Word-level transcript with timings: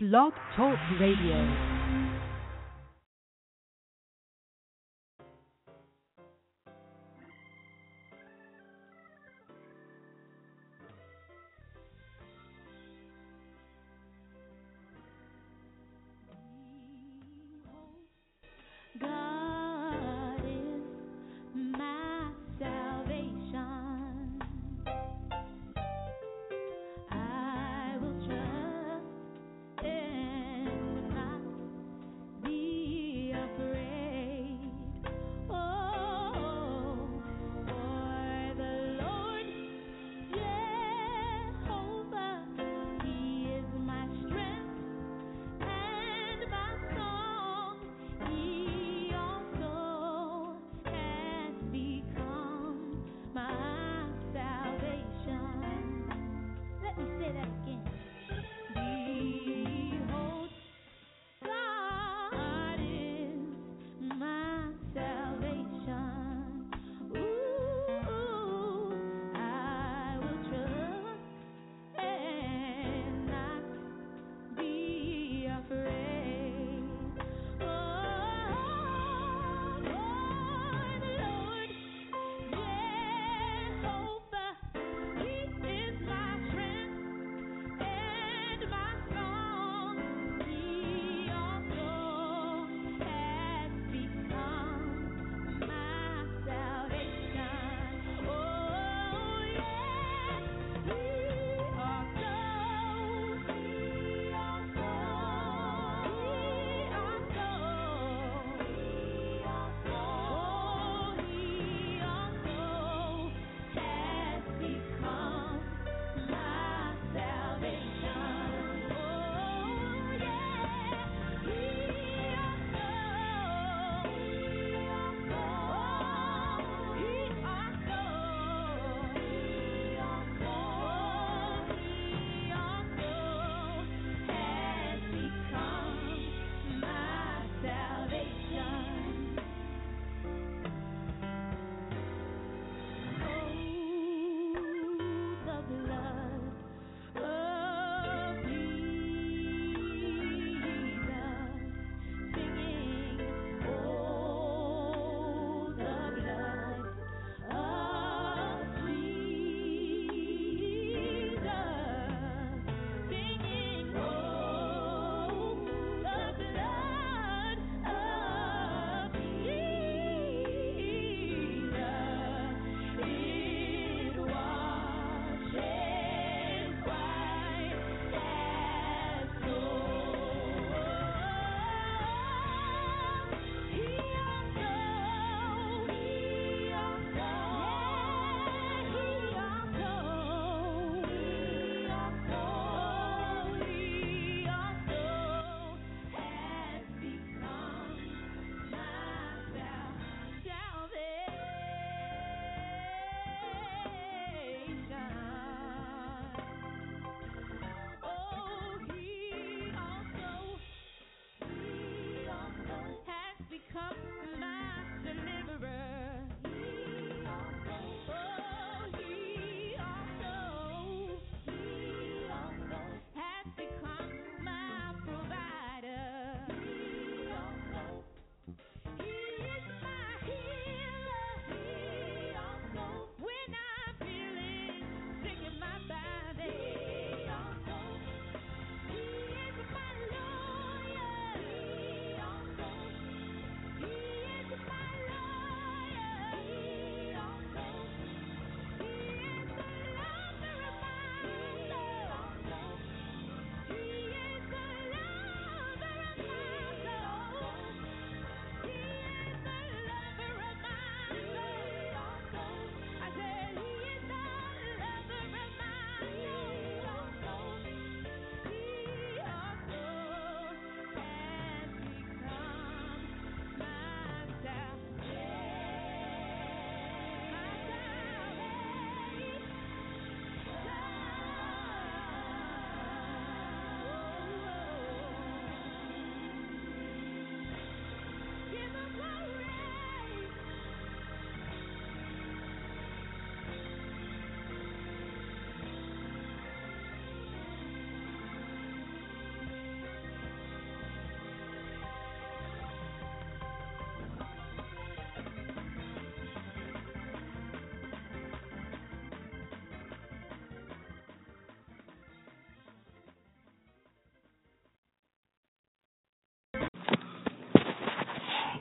Blog 0.00 0.32
Talk 0.54 0.78
Radio. 1.00 1.77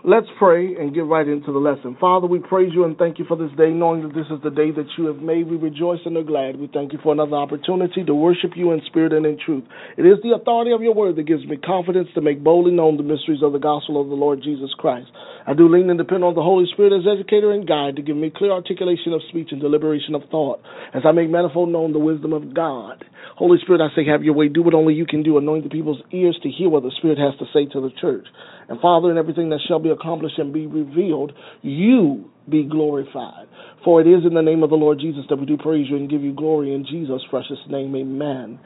Let's 0.08 0.32
pray 0.40 0.74
and 0.80 0.96
get 0.96 1.04
right 1.04 1.28
into 1.28 1.52
the 1.52 1.60
lesson. 1.60 1.98
Father, 2.00 2.28
we 2.28 2.40
praise 2.40 2.72
you 2.72 2.86
and 2.86 2.98
thank 2.98 3.20
you 3.20 3.26
for 3.28 3.36
this 3.36 3.52
day, 3.58 3.72
knowing 3.76 4.08
that 4.08 4.16
this 4.16 4.32
is 4.32 4.40
the 4.42 4.56
day 4.56 4.72
that 4.72 4.88
you 4.98 5.08
have 5.08 5.18
made. 5.18 5.52
We 5.52 5.58
rejoice 5.58 6.00
and 6.06 6.16
are 6.16 6.24
glad. 6.24 6.56
We 6.56 6.72
thank 6.72 6.94
you 6.94 7.00
for 7.04 7.12
another 7.12 7.36
opportunity 7.36 8.06
to 8.06 8.16
worship 8.16 8.52
you 8.56 8.72
in 8.72 8.80
spirit 8.88 9.12
and 9.12 9.26
in 9.26 9.38
truth. 9.38 9.66
It 9.98 10.04
is 10.04 10.16
the 10.24 10.32
authority 10.40 10.72
of 10.72 10.80
your 10.80 10.94
word 10.94 11.18
that 11.18 11.28
gives 11.28 11.46
me 11.46 11.58
confidence 11.58 12.08
to 12.16 12.22
make 12.22 12.42
boldly 12.42 12.72
known 12.72 12.96
the 12.96 13.04
mysteries 13.04 13.44
of 13.44 13.52
the 13.52 13.60
gospel 13.60 14.00
of 14.00 14.08
the 14.08 14.16
Lord 14.16 14.40
Jesus 14.42 14.72
Christ. 14.78 15.12
I 15.46 15.54
do 15.54 15.68
lean 15.68 15.90
and 15.90 16.00
depend 16.00 16.24
on 16.24 16.36
the 16.36 16.42
Holy 16.42 16.72
Spirit 16.72 16.96
as 16.96 17.04
educator 17.04 17.52
and 17.52 17.68
guide 17.68 17.98
to 17.98 18.02
give 18.02 18.16
me 18.16 18.32
clear 18.34 18.54
articulation 18.54 19.12
of 19.12 19.20
speech 19.28 19.50
and 19.52 19.60
deliberation 19.60 20.16
of 20.16 20.24
thought 20.32 20.62
as 20.94 21.04
I 21.04 21.12
make 21.12 21.30
manifold 21.30 21.68
known 21.68 21.92
the 21.92 22.00
wisdom 22.00 22.32
of 22.32 22.54
God. 22.54 23.04
Holy 23.36 23.60
Spirit, 23.62 23.82
I 23.82 23.94
say, 23.94 24.08
have 24.08 24.24
your 24.24 24.34
way. 24.34 24.48
Do 24.48 24.64
what 24.64 24.74
only 24.74 24.94
you 24.94 25.06
can 25.06 25.22
do. 25.22 25.38
Anoint 25.38 25.66
the 25.66 25.70
people's 25.70 26.02
ears 26.12 26.40
to 26.44 26.50
hear 26.50 26.70
what 26.70 26.84
the 26.84 26.96
Spirit 26.98 27.20
has 27.20 27.38
to 27.40 27.46
say 27.54 27.66
to 27.74 27.82
the 27.82 27.92
church. 28.00 28.26
And 28.70 28.80
Father, 28.82 29.12
in 29.12 29.18
everything 29.18 29.50
that 29.50 29.60
shall 29.68 29.80
be 29.80 29.90
accomplished 29.90 30.38
and 30.38 30.54
be 30.54 30.68
revealed, 30.68 31.32
you 31.62 32.30
be 32.50 32.64
glorified. 32.64 33.48
For 33.84 34.02
it 34.02 34.08
is 34.08 34.26
in 34.26 34.34
the 34.34 34.42
name 34.42 34.64
of 34.64 34.70
the 34.70 34.76
Lord 34.76 35.00
Jesus 35.00 35.24
that 35.30 35.38
we 35.38 35.46
do 35.46 35.58
praise 35.58 35.88
you 35.90 35.96
and 35.96 36.10
give 36.10 36.22
you 36.22 36.34
glory 36.34 36.74
in 36.74 36.86
Jesus' 36.86 37.22
precious 37.30 37.60
name. 37.70 37.96
Amen 37.96 38.60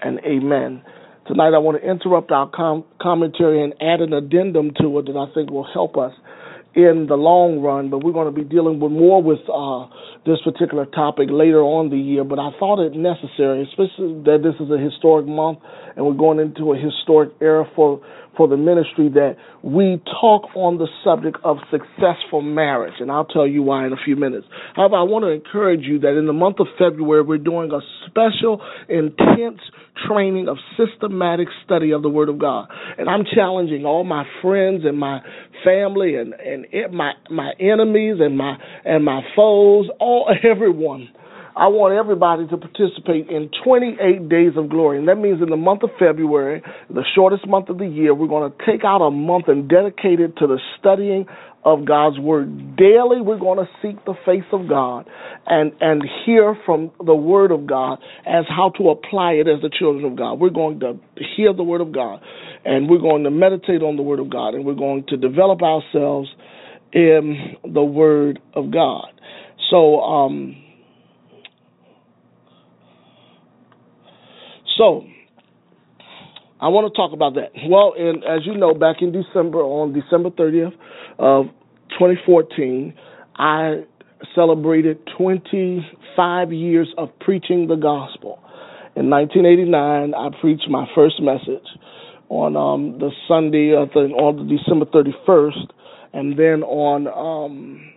and 0.00 0.20
amen. 0.20 0.82
Tonight 1.26 1.54
I 1.54 1.58
want 1.58 1.80
to 1.80 1.88
interrupt 1.88 2.30
our 2.32 2.50
com- 2.50 2.84
commentary 3.00 3.62
and 3.62 3.74
add 3.80 4.00
an 4.00 4.12
addendum 4.12 4.72
to 4.80 4.98
it 4.98 5.06
that 5.06 5.16
I 5.16 5.32
think 5.34 5.50
will 5.50 5.66
help 5.72 5.96
us 5.96 6.12
in 6.74 7.06
the 7.06 7.14
long 7.14 7.60
run, 7.60 7.90
but 7.90 8.02
we're 8.02 8.16
going 8.16 8.32
to 8.32 8.34
be 8.34 8.48
dealing 8.48 8.80
with 8.80 8.90
more 8.90 9.22
with 9.22 9.44
uh, 9.44 9.86
this 10.24 10.40
particular 10.42 10.86
topic 10.86 11.28
later 11.30 11.60
on 11.60 11.90
the 11.90 11.98
year. 11.98 12.24
But 12.24 12.38
I 12.38 12.50
thought 12.58 12.80
it 12.80 12.96
necessary, 12.96 13.62
especially 13.68 14.24
that 14.24 14.40
this 14.42 14.56
is 14.58 14.72
a 14.72 14.80
historic 14.80 15.26
month 15.26 15.58
and 15.96 16.06
we're 16.06 16.16
going 16.16 16.40
into 16.40 16.72
a 16.72 16.76
historic 16.78 17.30
era 17.40 17.68
for 17.76 18.00
for 18.36 18.48
the 18.48 18.56
ministry 18.56 19.08
that 19.10 19.36
we 19.62 20.00
talk 20.20 20.44
on 20.56 20.78
the 20.78 20.88
subject 21.04 21.38
of 21.44 21.58
successful 21.70 22.40
marriage, 22.40 22.94
and 23.00 23.10
I'll 23.10 23.26
tell 23.26 23.46
you 23.46 23.62
why 23.62 23.86
in 23.86 23.92
a 23.92 24.02
few 24.02 24.16
minutes. 24.16 24.46
However, 24.74 24.96
I 24.96 25.02
want 25.02 25.24
to 25.24 25.28
encourage 25.28 25.82
you 25.82 25.98
that 26.00 26.18
in 26.18 26.26
the 26.26 26.32
month 26.32 26.60
of 26.60 26.66
February, 26.78 27.22
we're 27.22 27.38
doing 27.38 27.70
a 27.72 27.80
special, 28.08 28.62
intense 28.88 29.60
training 30.08 30.48
of 30.48 30.56
systematic 30.76 31.48
study 31.64 31.92
of 31.92 32.02
the 32.02 32.08
Word 32.08 32.28
of 32.28 32.38
God, 32.38 32.68
and 32.98 33.08
I'm 33.08 33.24
challenging 33.24 33.84
all 33.84 34.04
my 34.04 34.24
friends 34.40 34.84
and 34.84 34.98
my 34.98 35.20
family 35.64 36.16
and 36.16 36.34
and 36.34 36.92
my 36.92 37.12
my 37.30 37.52
enemies 37.60 38.16
and 38.20 38.36
my 38.36 38.56
and 38.84 39.04
my 39.04 39.20
foes, 39.36 39.88
all 40.00 40.28
everyone 40.42 41.08
I 41.54 41.68
want 41.68 41.94
everybody 41.94 42.46
to 42.48 42.56
participate 42.56 43.28
in 43.28 43.50
28 43.64 44.28
days 44.28 44.52
of 44.56 44.70
glory. 44.70 44.98
And 44.98 45.08
that 45.08 45.16
means 45.16 45.42
in 45.42 45.50
the 45.50 45.56
month 45.56 45.82
of 45.82 45.90
February, 45.98 46.62
the 46.88 47.04
shortest 47.14 47.46
month 47.46 47.68
of 47.68 47.78
the 47.78 47.86
year, 47.86 48.14
we're 48.14 48.28
going 48.28 48.50
to 48.50 48.56
take 48.66 48.84
out 48.84 49.06
a 49.06 49.10
month 49.10 49.48
and 49.48 49.68
dedicate 49.68 50.20
it 50.20 50.36
to 50.38 50.46
the 50.46 50.58
studying 50.78 51.26
of 51.64 51.84
God's 51.84 52.18
word. 52.18 52.76
Daily 52.76 53.20
we're 53.20 53.38
going 53.38 53.58
to 53.58 53.68
seek 53.80 54.04
the 54.04 54.14
face 54.26 54.46
of 54.52 54.68
God 54.68 55.08
and 55.46 55.72
and 55.80 56.02
hear 56.26 56.56
from 56.66 56.90
the 57.04 57.14
word 57.14 57.52
of 57.52 57.66
God 57.66 57.98
as 58.26 58.44
how 58.48 58.70
to 58.78 58.90
apply 58.90 59.32
it 59.32 59.46
as 59.46 59.60
the 59.62 59.70
children 59.70 60.04
of 60.04 60.16
God. 60.16 60.40
We're 60.40 60.50
going 60.50 60.80
to 60.80 60.98
hear 61.36 61.52
the 61.52 61.62
word 61.62 61.80
of 61.80 61.92
God 61.92 62.20
and 62.64 62.88
we're 62.90 62.98
going 62.98 63.24
to 63.24 63.30
meditate 63.30 63.82
on 63.82 63.96
the 63.96 64.02
word 64.02 64.18
of 64.18 64.28
God 64.30 64.54
and 64.54 64.64
we're 64.64 64.74
going 64.74 65.04
to 65.08 65.16
develop 65.16 65.62
ourselves 65.62 66.28
in 66.92 67.56
the 67.64 67.84
word 67.84 68.40
of 68.54 68.72
God. 68.72 69.06
So 69.70 70.00
um 70.00 70.61
So, 74.76 75.04
I 76.60 76.68
want 76.68 76.92
to 76.92 76.96
talk 76.96 77.12
about 77.12 77.34
that. 77.34 77.50
Well, 77.68 77.94
and 77.98 78.22
as 78.24 78.46
you 78.46 78.56
know, 78.56 78.72
back 78.74 78.96
in 79.00 79.12
December, 79.12 79.58
on 79.58 79.92
December 79.92 80.30
30th 80.30 80.72
of 81.18 81.46
2014, 81.98 82.94
I 83.36 83.82
celebrated 84.34 84.98
25 85.18 86.52
years 86.52 86.88
of 86.96 87.08
preaching 87.18 87.66
the 87.66 87.74
gospel. 87.74 88.38
In 88.94 89.10
1989, 89.10 90.14
I 90.14 90.28
preached 90.40 90.68
my 90.70 90.86
first 90.94 91.20
message 91.20 91.66
on 92.28 92.56
um, 92.56 92.98
the 92.98 93.10
Sunday, 93.26 93.72
on 93.72 94.48
the 94.48 94.56
December 94.56 94.86
31st, 94.86 95.66
and 96.12 96.38
then 96.38 96.62
on 96.62 97.08
um, 97.08 97.92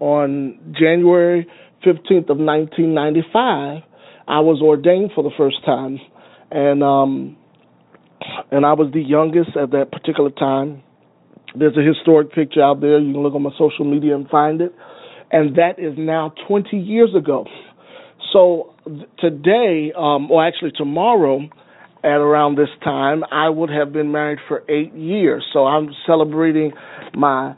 on 0.00 0.58
January 0.78 1.46
15th 1.84 2.30
of 2.30 2.38
1995, 2.38 3.82
I 4.28 4.40
was 4.40 4.60
ordained 4.60 5.12
for 5.14 5.24
the 5.24 5.30
first 5.38 5.64
time, 5.64 5.98
and 6.50 6.82
um, 6.82 7.36
and 8.50 8.66
I 8.66 8.74
was 8.74 8.92
the 8.92 9.00
youngest 9.00 9.56
at 9.56 9.70
that 9.70 9.90
particular 9.90 10.30
time. 10.30 10.82
There's 11.58 11.76
a 11.78 11.82
historic 11.82 12.32
picture 12.32 12.62
out 12.62 12.82
there. 12.82 12.98
You 12.98 13.14
can 13.14 13.22
look 13.22 13.34
on 13.34 13.42
my 13.42 13.52
social 13.58 13.86
media 13.86 14.14
and 14.14 14.28
find 14.28 14.60
it, 14.60 14.74
and 15.32 15.56
that 15.56 15.78
is 15.78 15.94
now 15.96 16.34
20 16.46 16.76
years 16.76 17.14
ago. 17.16 17.46
So 18.32 18.74
today, 19.18 19.92
um, 19.96 20.30
or 20.30 20.46
actually 20.46 20.72
tomorrow, 20.76 21.48
at 22.04 22.20
around 22.20 22.56
this 22.56 22.68
time, 22.84 23.24
I 23.32 23.48
would 23.48 23.70
have 23.70 23.94
been 23.94 24.12
married 24.12 24.40
for 24.46 24.62
eight 24.68 24.92
years. 24.92 25.42
So 25.54 25.60
I'm 25.64 25.88
celebrating 26.06 26.72
my 27.14 27.54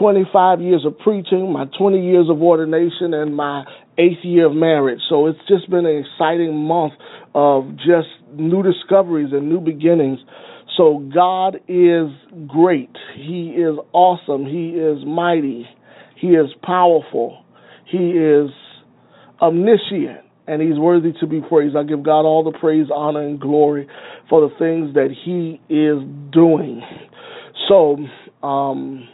25 0.00 0.60
years 0.60 0.84
of 0.84 0.98
preaching, 0.98 1.52
my 1.52 1.66
20 1.78 2.04
years 2.04 2.26
of 2.28 2.42
ordination, 2.42 3.14
and 3.14 3.36
my 3.36 3.64
eighth 3.98 4.24
year 4.24 4.46
of 4.46 4.54
marriage. 4.54 5.00
So 5.08 5.26
it's 5.26 5.38
just 5.48 5.68
been 5.70 5.86
an 5.86 6.04
exciting 6.04 6.56
month 6.56 6.94
of 7.34 7.76
just 7.76 8.08
new 8.34 8.62
discoveries 8.62 9.32
and 9.32 9.48
new 9.48 9.60
beginnings. 9.60 10.20
So 10.76 11.08
God 11.12 11.56
is 11.66 12.08
great. 12.46 12.96
He 13.16 13.50
is 13.50 13.76
awesome. 13.92 14.46
He 14.46 14.70
is 14.70 15.04
mighty. 15.04 15.66
He 16.20 16.28
is 16.28 16.46
powerful. 16.62 17.44
He 17.90 18.10
is 18.10 18.50
omniscient 19.40 20.20
and 20.46 20.62
he's 20.62 20.78
worthy 20.78 21.12
to 21.20 21.26
be 21.26 21.40
praised. 21.40 21.76
I 21.76 21.82
give 21.82 22.02
God 22.02 22.22
all 22.22 22.42
the 22.42 22.56
praise, 22.58 22.86
honor, 22.92 23.22
and 23.22 23.38
glory 23.38 23.86
for 24.30 24.48
the 24.48 24.54
things 24.58 24.94
that 24.94 25.10
he 25.24 25.60
is 25.68 25.98
doing. 26.32 26.82
So, 27.68 27.98
um, 28.46 29.06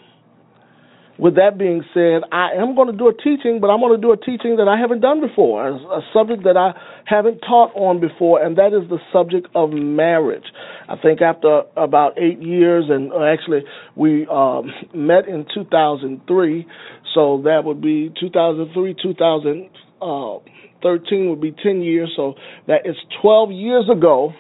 with 1.19 1.37
that 1.37 1.59
being 1.59 1.85
said, 1.95 2.23
I 2.33 2.51
am 2.59 2.75
going 2.75 2.91
to 2.91 2.97
do 2.97 3.09
a 3.09 3.15
teaching, 3.15 3.59
but 3.61 3.69
I'm 3.69 3.81
going 3.81 3.95
to 3.95 4.03
do 4.03 4.13
a 4.13 4.17
teaching 4.17 4.57
that 4.57 4.67
I 4.67 4.79
haven't 4.79 5.01
done 5.01 5.21
before, 5.21 5.69
a 5.69 6.01
subject 6.13 6.43
that 6.45 6.57
I 6.57 6.75
haven't 7.07 7.39
taught 7.41 7.71
on 7.77 8.01
before, 8.01 8.43
and 8.43 8.59
that 8.59 8.75
is 8.75 8.89
the 8.91 8.99
subject 9.13 9.47
of 9.55 9.71
marriage. 9.71 10.47
I 10.89 10.97
think 10.97 11.23
after 11.23 11.63
about 11.77 12.19
eight 12.19 12.43
years, 12.43 12.87
and 12.89 13.13
uh, 13.13 13.23
actually 13.23 13.63
we 13.95 14.27
um, 14.27 14.73
met 14.93 15.29
in 15.29 15.47
2003, 15.55 16.67
so 17.15 17.43
that 17.45 17.63
would 17.65 17.81
be 17.81 18.13
2003, 18.19 18.97
2013 19.01 19.71
uh, 20.03 21.31
would 21.31 21.41
be 21.41 21.53
10 21.53 21.81
years, 21.81 22.13
so 22.17 22.35
that 22.67 22.87
is 22.87 22.97
12 23.23 23.53
years 23.53 23.89
ago 23.89 24.33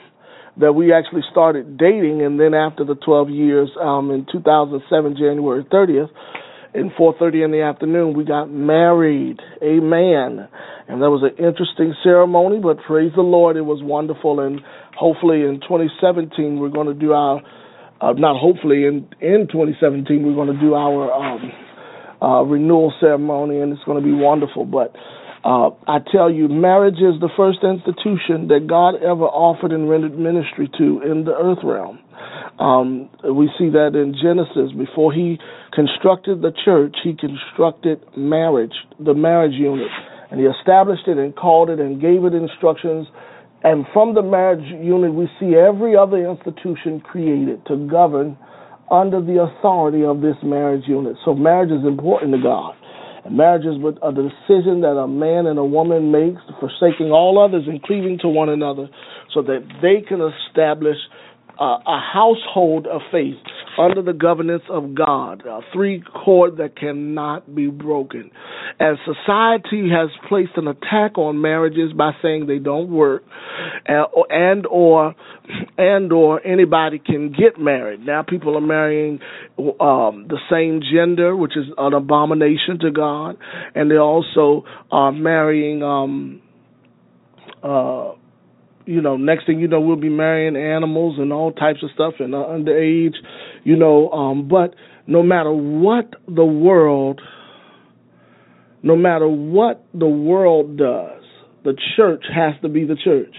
that 0.56 0.72
we 0.72 0.92
actually 0.92 1.22
started 1.30 1.78
dating, 1.78 2.22
and 2.22 2.38
then 2.38 2.54
after 2.54 2.84
the 2.84 2.94
12 2.94 3.30
years, 3.30 3.70
um, 3.80 4.10
in 4.10 4.26
2007, 4.30 5.16
January 5.16 5.64
30th, 5.64 6.10
in 6.74 6.90
4:30 6.90 7.44
in 7.44 7.50
the 7.52 7.62
afternoon 7.62 8.14
we 8.14 8.24
got 8.24 8.50
married. 8.50 9.40
Amen. 9.62 10.48
And 10.88 11.00
that 11.00 11.10
was 11.10 11.22
an 11.22 11.36
interesting 11.42 11.94
ceremony, 12.02 12.58
but 12.58 12.78
praise 12.86 13.12
the 13.14 13.22
Lord, 13.22 13.56
it 13.56 13.64
was 13.64 13.82
wonderful. 13.82 14.40
And 14.40 14.60
hopefully 14.96 15.42
in 15.42 15.60
2017 15.60 16.58
we're 16.58 16.68
going 16.68 16.88
to 16.88 16.94
do 16.94 17.12
our, 17.12 17.40
uh, 18.00 18.12
not 18.12 18.38
hopefully 18.38 18.84
in 18.84 19.08
in 19.20 19.46
2017 19.50 20.26
we're 20.26 20.34
going 20.34 20.52
to 20.52 20.60
do 20.60 20.74
our 20.74 21.12
um, 21.12 21.52
uh, 22.20 22.42
renewal 22.42 22.92
ceremony, 23.00 23.60
and 23.60 23.72
it's 23.72 23.84
going 23.84 24.00
to 24.00 24.04
be 24.04 24.14
wonderful. 24.14 24.64
But 24.64 24.94
uh, 25.44 25.70
I 25.86 25.98
tell 26.10 26.30
you, 26.30 26.48
marriage 26.48 26.96
is 26.96 27.20
the 27.20 27.28
first 27.36 27.58
institution 27.62 28.48
that 28.48 28.66
God 28.66 28.96
ever 28.96 29.28
offered 29.28 29.72
and 29.72 29.90
rendered 29.90 30.18
ministry 30.18 30.70
to 30.78 31.02
in 31.04 31.24
the 31.24 31.34
earth 31.36 31.58
realm. 31.62 31.98
Um, 32.58 33.10
we 33.24 33.50
see 33.58 33.70
that 33.70 33.94
in 33.94 34.14
Genesis. 34.14 34.70
Before 34.76 35.12
he 35.12 35.38
constructed 35.72 36.40
the 36.40 36.52
church, 36.64 36.96
he 37.02 37.14
constructed 37.14 38.00
marriage, 38.16 38.74
the 39.00 39.14
marriage 39.14 39.54
unit. 39.54 39.90
And 40.30 40.40
he 40.40 40.46
established 40.46 41.06
it 41.06 41.18
and 41.18 41.34
called 41.34 41.70
it 41.70 41.80
and 41.80 42.00
gave 42.00 42.24
it 42.24 42.34
instructions. 42.34 43.06
And 43.62 43.86
from 43.92 44.14
the 44.14 44.22
marriage 44.22 44.64
unit, 44.64 45.14
we 45.14 45.28
see 45.40 45.54
every 45.56 45.96
other 45.96 46.18
institution 46.28 47.00
created 47.00 47.64
to 47.66 47.76
govern 47.88 48.36
under 48.90 49.20
the 49.20 49.40
authority 49.42 50.04
of 50.04 50.20
this 50.20 50.36
marriage 50.42 50.84
unit. 50.86 51.16
So 51.24 51.34
marriage 51.34 51.70
is 51.70 51.84
important 51.86 52.32
to 52.34 52.42
God. 52.42 52.74
And 53.24 53.36
marriage 53.36 53.64
is 53.64 53.80
a 54.02 54.12
decision 54.12 54.82
that 54.82 55.00
a 55.00 55.08
man 55.08 55.46
and 55.46 55.58
a 55.58 55.64
woman 55.64 56.12
makes, 56.12 56.42
forsaking 56.60 57.10
all 57.10 57.42
others 57.42 57.64
and 57.66 57.82
cleaving 57.82 58.18
to 58.20 58.28
one 58.28 58.50
another, 58.50 58.88
so 59.32 59.40
that 59.42 59.64
they 59.80 60.06
can 60.06 60.20
establish 60.20 60.98
uh, 61.60 61.78
a 61.86 62.00
household 62.12 62.86
of 62.86 63.00
faith, 63.12 63.36
under 63.78 64.02
the 64.02 64.12
governance 64.12 64.62
of 64.70 64.94
God, 64.94 65.44
a 65.46 65.60
three 65.72 66.02
cord 66.24 66.58
that 66.58 66.76
cannot 66.76 67.54
be 67.54 67.66
broken. 67.68 68.30
And 68.78 68.98
society 69.04 69.90
has 69.90 70.10
placed 70.28 70.52
an 70.56 70.68
attack 70.68 71.18
on 71.18 71.40
marriages 71.40 71.92
by 71.92 72.12
saying 72.22 72.46
they 72.46 72.58
don't 72.58 72.90
work, 72.90 73.24
and 73.86 74.66
or 74.66 75.14
and 75.78 76.12
or 76.12 76.46
anybody 76.46 76.98
can 76.98 77.32
get 77.32 77.58
married. 77.58 78.00
Now 78.00 78.22
people 78.22 78.56
are 78.56 78.60
marrying 78.60 79.20
um, 79.58 80.26
the 80.28 80.38
same 80.50 80.80
gender, 80.92 81.36
which 81.36 81.56
is 81.56 81.66
an 81.76 81.92
abomination 81.94 82.78
to 82.80 82.90
God, 82.90 83.36
and 83.74 83.90
they 83.90 83.98
also 83.98 84.64
are 84.90 85.12
marrying. 85.12 85.82
Um, 85.82 86.40
uh, 87.62 88.12
you 88.86 89.00
know, 89.00 89.16
next 89.16 89.46
thing 89.46 89.60
you 89.60 89.68
know, 89.68 89.80
we'll 89.80 89.96
be 89.96 90.10
marrying 90.10 90.56
animals 90.56 91.16
and 91.18 91.32
all 91.32 91.52
types 91.52 91.82
of 91.82 91.90
stuff 91.94 92.14
and 92.18 92.34
uh, 92.34 92.38
underage, 92.38 93.14
you 93.64 93.76
know. 93.76 94.10
Um, 94.10 94.48
but 94.48 94.74
no 95.06 95.22
matter 95.22 95.52
what 95.52 96.10
the 96.28 96.44
world, 96.44 97.20
no 98.82 98.96
matter 98.96 99.28
what 99.28 99.84
the 99.94 100.06
world 100.06 100.76
does, 100.76 101.22
the 101.64 101.76
church 101.96 102.24
has 102.34 102.54
to 102.62 102.68
be 102.68 102.84
the 102.84 102.96
church. 103.02 103.34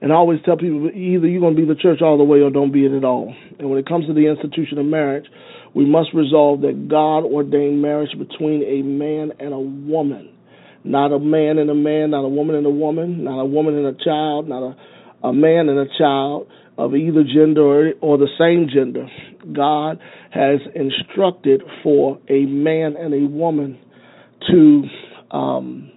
And 0.00 0.12
I 0.12 0.16
always 0.16 0.40
tell 0.44 0.56
people 0.56 0.88
either 0.88 1.28
you're 1.28 1.40
going 1.40 1.54
to 1.54 1.62
be 1.62 1.68
the 1.68 1.78
church 1.80 2.02
all 2.02 2.18
the 2.18 2.24
way 2.24 2.40
or 2.40 2.50
don't 2.50 2.72
be 2.72 2.84
it 2.84 2.92
at 2.92 3.04
all. 3.04 3.32
And 3.60 3.70
when 3.70 3.78
it 3.78 3.86
comes 3.86 4.06
to 4.08 4.12
the 4.12 4.26
institution 4.26 4.78
of 4.78 4.86
marriage, 4.86 5.26
we 5.74 5.86
must 5.86 6.08
resolve 6.12 6.62
that 6.62 6.88
God 6.88 7.20
ordained 7.20 7.80
marriage 7.80 8.10
between 8.18 8.64
a 8.64 8.82
man 8.82 9.30
and 9.38 9.54
a 9.54 9.60
woman 9.60 10.31
not 10.84 11.12
a 11.12 11.18
man 11.18 11.58
and 11.58 11.70
a 11.70 11.74
man, 11.74 12.10
not 12.10 12.24
a 12.24 12.28
woman 12.28 12.56
and 12.56 12.66
a 12.66 12.70
woman, 12.70 13.24
not 13.24 13.40
a 13.40 13.44
woman 13.44 13.76
and 13.76 13.86
a 13.86 14.04
child, 14.04 14.48
not 14.48 14.62
a, 14.62 15.28
a 15.28 15.32
man 15.32 15.68
and 15.68 15.78
a 15.78 15.86
child 15.98 16.48
of 16.78 16.94
either 16.94 17.22
gender 17.22 17.62
or, 17.62 17.92
or 18.00 18.18
the 18.18 18.28
same 18.38 18.68
gender. 18.72 19.06
God 19.52 19.98
has 20.30 20.60
instructed 20.74 21.62
for 21.82 22.18
a 22.28 22.46
man 22.46 22.96
and 22.96 23.14
a 23.14 23.28
woman 23.28 23.78
to 24.50 24.82
um, 25.30 25.92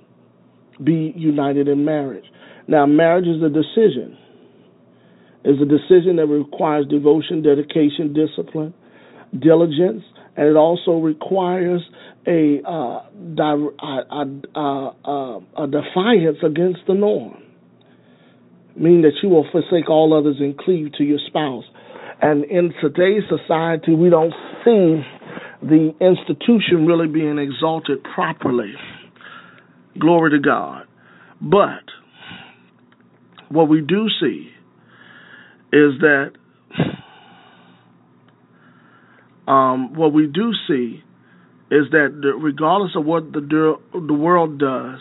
be 0.83 1.13
united 1.15 1.67
in 1.67 1.85
marriage. 1.85 2.25
Now, 2.67 2.85
marriage 2.85 3.27
is 3.27 3.41
a 3.41 3.49
decision. 3.49 4.17
It's 5.43 5.61
a 5.61 5.65
decision 5.65 6.15
that 6.17 6.25
requires 6.25 6.87
devotion, 6.87 7.43
dedication, 7.43 8.13
discipline, 8.13 8.73
diligence, 9.39 10.03
and 10.35 10.47
it 10.47 10.55
also 10.55 10.99
requires 10.99 11.81
a, 12.27 12.61
uh, 12.67 13.03
a, 13.37 14.25
a, 14.55 15.39
a, 15.57 15.67
defiance 15.67 16.37
against 16.43 16.79
the 16.87 16.93
norm, 16.93 17.41
meaning 18.75 19.01
that 19.03 19.13
you 19.21 19.29
will 19.29 19.45
forsake 19.51 19.89
all 19.89 20.13
others 20.17 20.37
and 20.39 20.57
cleave 20.57 20.91
to 20.97 21.03
your 21.03 21.19
spouse. 21.27 21.65
And 22.21 22.45
in 22.45 22.73
today's 22.81 23.23
society, 23.29 23.93
we 23.93 24.09
don't 24.09 24.33
see 24.63 25.01
the 25.61 25.93
institution 26.01 26.85
really 26.85 27.07
being 27.07 27.37
exalted 27.37 28.03
properly. 28.15 28.73
Glory 29.99 30.31
to 30.31 30.39
God. 30.39 30.87
But 31.41 31.83
what 33.49 33.69
we 33.69 33.81
do 33.81 34.07
see 34.19 34.49
is 35.71 35.93
that 35.99 36.31
um, 39.47 39.93
what 39.93 40.13
we 40.13 40.27
do 40.27 40.51
see 40.67 41.03
is 41.71 41.85
that 41.91 42.33
regardless 42.41 42.91
of 42.95 43.05
what 43.05 43.31
the 43.31 43.75
the 43.93 44.13
world 44.13 44.59
does, 44.59 44.99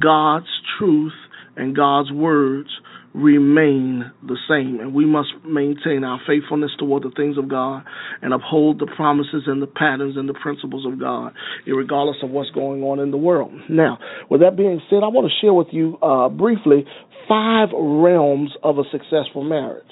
God's 0.00 0.50
truth 0.78 1.14
and 1.56 1.74
God's 1.74 2.12
words 2.12 2.68
remain 3.14 4.04
the 4.22 4.36
same, 4.46 4.78
and 4.78 4.92
we 4.92 5.06
must 5.06 5.30
maintain 5.42 6.04
our 6.04 6.20
faithfulness 6.26 6.70
toward 6.78 7.02
the 7.02 7.10
things 7.16 7.38
of 7.38 7.48
God 7.48 7.82
and 8.20 8.34
uphold 8.34 8.78
the 8.78 8.86
promises 8.94 9.44
and 9.46 9.62
the 9.62 9.66
patterns 9.66 10.18
and 10.18 10.28
the 10.28 10.34
principles 10.34 10.84
of 10.84 11.00
God, 11.00 11.32
regardless 11.66 12.18
of 12.22 12.28
what's 12.28 12.50
going 12.50 12.82
on 12.82 12.98
in 13.00 13.10
the 13.10 13.16
world. 13.16 13.52
Now, 13.70 13.98
with 14.28 14.42
that 14.42 14.54
being 14.54 14.82
said, 14.90 14.96
I 14.96 15.08
want 15.08 15.32
to 15.32 15.40
share 15.40 15.54
with 15.54 15.68
you 15.70 15.96
uh, 16.02 16.28
briefly 16.28 16.84
five 17.26 17.70
realms 17.72 18.50
of 18.62 18.78
a 18.78 18.84
successful 18.92 19.42
marriage 19.42 19.82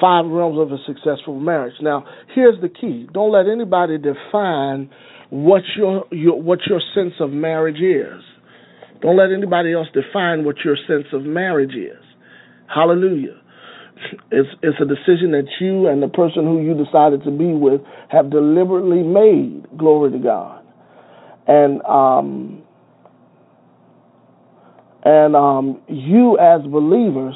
five 0.00 0.24
realms 0.24 0.58
of 0.58 0.72
a 0.72 0.78
successful 0.86 1.38
marriage. 1.38 1.74
Now, 1.82 2.06
here's 2.34 2.58
the 2.62 2.70
key: 2.70 3.06
don't 3.12 3.32
let 3.32 3.46
anybody 3.46 3.98
define 3.98 4.88
what 5.30 5.62
your, 5.76 6.04
your 6.10 6.40
what 6.40 6.60
your 6.68 6.80
sense 6.94 7.14
of 7.20 7.30
marriage 7.30 7.80
is. 7.80 8.22
Don't 9.00 9.16
let 9.16 9.32
anybody 9.32 9.72
else 9.72 9.88
define 9.94 10.44
what 10.44 10.56
your 10.64 10.76
sense 10.86 11.06
of 11.12 11.22
marriage 11.22 11.74
is. 11.74 12.02
Hallelujah. 12.72 13.40
It's 14.30 14.48
it's 14.62 14.76
a 14.80 14.84
decision 14.84 15.32
that 15.32 15.46
you 15.60 15.86
and 15.86 16.02
the 16.02 16.08
person 16.08 16.44
who 16.44 16.62
you 16.62 16.74
decided 16.74 17.22
to 17.24 17.30
be 17.30 17.52
with 17.52 17.80
have 18.10 18.30
deliberately 18.30 19.02
made. 19.02 19.66
Glory 19.78 20.12
to 20.12 20.18
God. 20.18 20.64
And 21.46 21.82
um 21.84 22.62
and 25.04 25.36
um 25.36 25.80
you 25.88 26.38
as 26.38 26.62
believers 26.62 27.34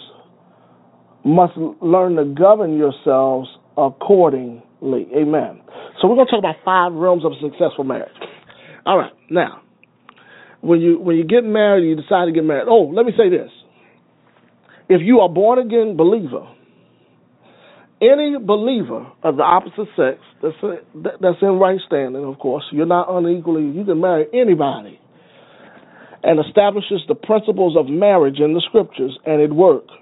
must 1.24 1.56
learn 1.56 2.16
to 2.16 2.24
govern 2.24 2.76
yourselves 2.76 3.48
accordingly. 3.76 5.06
Amen. 5.16 5.60
So 6.00 6.08
we're 6.08 6.16
going 6.16 6.26
to 6.26 6.30
talk 6.32 6.40
about 6.40 6.56
five 6.64 6.92
realms 6.92 7.24
of 7.24 7.32
a 7.32 7.40
successful 7.40 7.84
marriage. 7.84 8.12
All 8.86 8.98
right. 8.98 9.12
Now, 9.30 9.62
when 10.60 10.80
you 10.80 10.98
when 10.98 11.16
you 11.16 11.24
get 11.24 11.44
married, 11.44 11.88
you 11.88 11.96
decide 11.96 12.26
to 12.26 12.32
get 12.32 12.44
married. 12.44 12.66
Oh, 12.68 12.90
let 12.92 13.06
me 13.06 13.12
say 13.16 13.28
this: 13.30 13.50
if 14.88 15.00
you 15.02 15.20
are 15.20 15.28
born 15.28 15.58
again 15.58 15.96
believer, 15.96 16.46
any 18.02 18.36
believer 18.38 19.06
of 19.22 19.36
the 19.36 19.42
opposite 19.42 19.88
sex 19.96 20.18
that's 20.42 20.56
that's 21.20 21.36
in 21.42 21.58
right 21.58 21.78
standing, 21.86 22.24
of 22.24 22.38
course, 22.38 22.64
you're 22.72 22.86
not 22.86 23.06
unequally. 23.08 23.64
You 23.64 23.84
can 23.84 24.00
marry 24.00 24.26
anybody, 24.34 24.98
and 26.22 26.40
establishes 26.44 27.02
the 27.08 27.14
principles 27.14 27.76
of 27.78 27.86
marriage 27.86 28.40
in 28.40 28.54
the 28.54 28.62
scriptures, 28.68 29.18
and 29.24 29.40
it 29.40 29.52
works. 29.52 29.92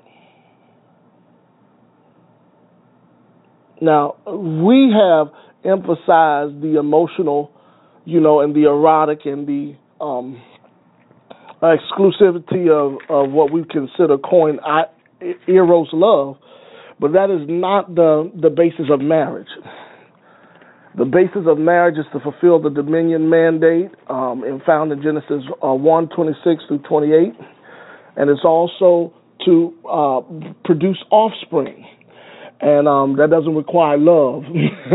Now, 3.81 4.15
we 4.27 4.95
have 4.95 5.33
emphasized 5.65 6.61
the 6.61 6.77
emotional, 6.79 7.51
you 8.05 8.21
know, 8.21 8.41
and 8.41 8.55
the 8.55 8.65
erotic 8.65 9.21
and 9.25 9.47
the 9.47 9.77
um, 10.01 10.41
exclusivity 11.63 12.69
of, 12.71 12.99
of 13.09 13.31
what 13.31 13.53
we 13.53 13.65
consider 13.71 14.19
coin 14.19 14.59
eros 15.47 15.89
love, 15.93 16.37
but 16.99 17.13
that 17.13 17.31
is 17.31 17.47
not 17.49 17.95
the, 17.95 18.31
the 18.41 18.51
basis 18.51 18.87
of 18.91 19.01
marriage. 19.01 19.49
The 20.99 21.05
basis 21.05 21.47
of 21.47 21.59
marriage 21.59 21.97
is 21.97 22.05
to 22.13 22.21
fulfill 22.21 22.61
the 22.61 22.69
dominion 22.69 23.31
mandate 23.31 23.91
um, 24.11 24.45
and 24.45 24.63
found 24.63 24.93
in 24.93 25.03
Genesis 25.03 25.43
uh, 25.65 25.73
1 25.73 26.09
26 26.09 26.65
through 26.69 26.79
28, 26.81 27.33
and 28.17 28.29
it's 28.29 28.45
also 28.45 29.15
to 29.47 29.75
uh, 29.91 30.21
produce 30.65 31.03
offspring 31.11 31.87
and 32.63 32.87
um, 32.87 33.17
that 33.17 33.29
doesn't 33.29 33.57
require 33.57 33.99
love, 33.99 34.45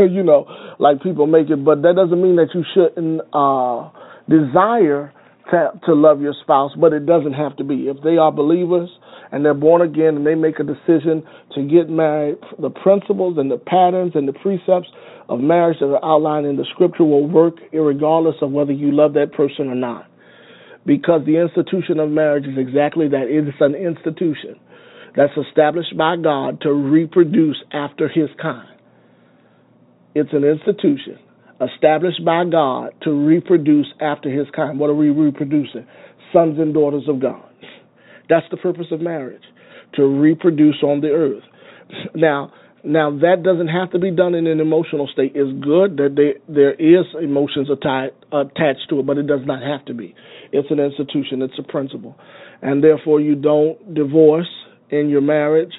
you 0.09 0.23
know, 0.23 0.47
like 0.79 1.03
people 1.03 1.27
make 1.27 1.49
it. 1.49 1.63
But 1.63 1.81
that 1.81 1.95
doesn't 1.95 2.21
mean 2.21 2.37
that 2.37 2.55
you 2.55 2.63
shouldn't 2.73 3.21
uh, 3.35 3.91
desire 4.31 5.11
to, 5.51 5.71
to 5.85 5.93
love 5.93 6.21
your 6.21 6.33
spouse, 6.41 6.71
but 6.79 6.93
it 6.93 7.05
doesn't 7.05 7.33
have 7.33 7.57
to 7.57 7.65
be. 7.65 7.91
If 7.91 7.97
they 8.03 8.15
are 8.15 8.31
believers 8.31 8.89
and 9.33 9.43
they're 9.43 9.53
born 9.53 9.81
again 9.81 10.15
and 10.15 10.25
they 10.25 10.35
make 10.35 10.59
a 10.59 10.63
decision 10.63 11.27
to 11.55 11.67
get 11.67 11.89
married, 11.89 12.37
the 12.57 12.69
principles 12.69 13.37
and 13.37 13.51
the 13.51 13.57
patterns 13.57 14.13
and 14.15 14.27
the 14.27 14.33
precepts 14.33 14.87
of 15.27 15.41
marriage 15.41 15.79
that 15.81 15.87
are 15.87 16.05
outlined 16.05 16.47
in 16.47 16.55
the 16.55 16.65
scripture 16.73 17.03
will 17.03 17.27
work 17.27 17.55
regardless 17.73 18.35
of 18.41 18.51
whether 18.51 18.71
you 18.71 18.93
love 18.93 19.13
that 19.13 19.33
person 19.33 19.67
or 19.67 19.75
not. 19.75 20.07
Because 20.85 21.25
the 21.25 21.35
institution 21.35 21.99
of 21.99 22.09
marriage 22.09 22.45
is 22.45 22.57
exactly 22.57 23.09
that. 23.09 23.27
It 23.27 23.45
is 23.45 23.53
an 23.59 23.75
institution 23.75 24.55
that's 25.17 25.33
established 25.49 25.97
by 25.97 26.15
God 26.15 26.61
to 26.61 26.71
reproduce 26.71 27.57
after 27.73 28.07
his 28.07 28.29
kind. 28.41 28.69
It's 30.15 30.31
an 30.31 30.43
institution 30.43 31.19
established 31.59 32.23
by 32.23 32.45
God 32.45 32.91
to 33.01 33.11
reproduce 33.11 33.87
after 33.99 34.29
his 34.29 34.47
kind. 34.55 34.79
What 34.79 34.91
are 34.91 34.95
we 34.95 35.09
reproducing? 35.09 35.87
Sons 36.31 36.59
and 36.59 36.73
daughters 36.73 37.05
of 37.09 37.19
God. 37.19 37.49
That's 38.29 38.45
the 38.51 38.57
purpose 38.57 38.87
of 38.91 39.01
marriage, 39.01 39.41
to 39.95 40.03
reproduce 40.03 40.83
on 40.83 41.01
the 41.01 41.09
earth. 41.09 41.43
Now, 42.13 42.53
now 42.83 43.09
that 43.09 43.41
doesn't 43.43 43.69
have 43.69 43.91
to 43.91 43.99
be 43.99 44.11
done 44.11 44.35
in 44.35 44.45
an 44.45 44.59
emotional 44.59 45.09
state. 45.11 45.31
It's 45.33 45.51
good 45.63 45.97
that 45.97 46.15
they, 46.15 46.39
there 46.53 46.73
is 46.73 47.05
emotions 47.21 47.69
attached 47.71 48.89
to 48.89 48.99
it, 48.99 49.05
but 49.05 49.17
it 49.17 49.25
does 49.25 49.41
not 49.45 49.63
have 49.63 49.83
to 49.85 49.93
be. 49.93 50.13
It's 50.51 50.69
an 50.69 50.79
institution. 50.79 51.41
It's 51.41 51.57
a 51.57 51.63
principle, 51.63 52.15
and 52.61 52.83
therefore 52.83 53.19
you 53.19 53.35
don't 53.35 53.95
divorce 53.95 54.49
in 54.89 55.09
your 55.09 55.21
marriage 55.21 55.73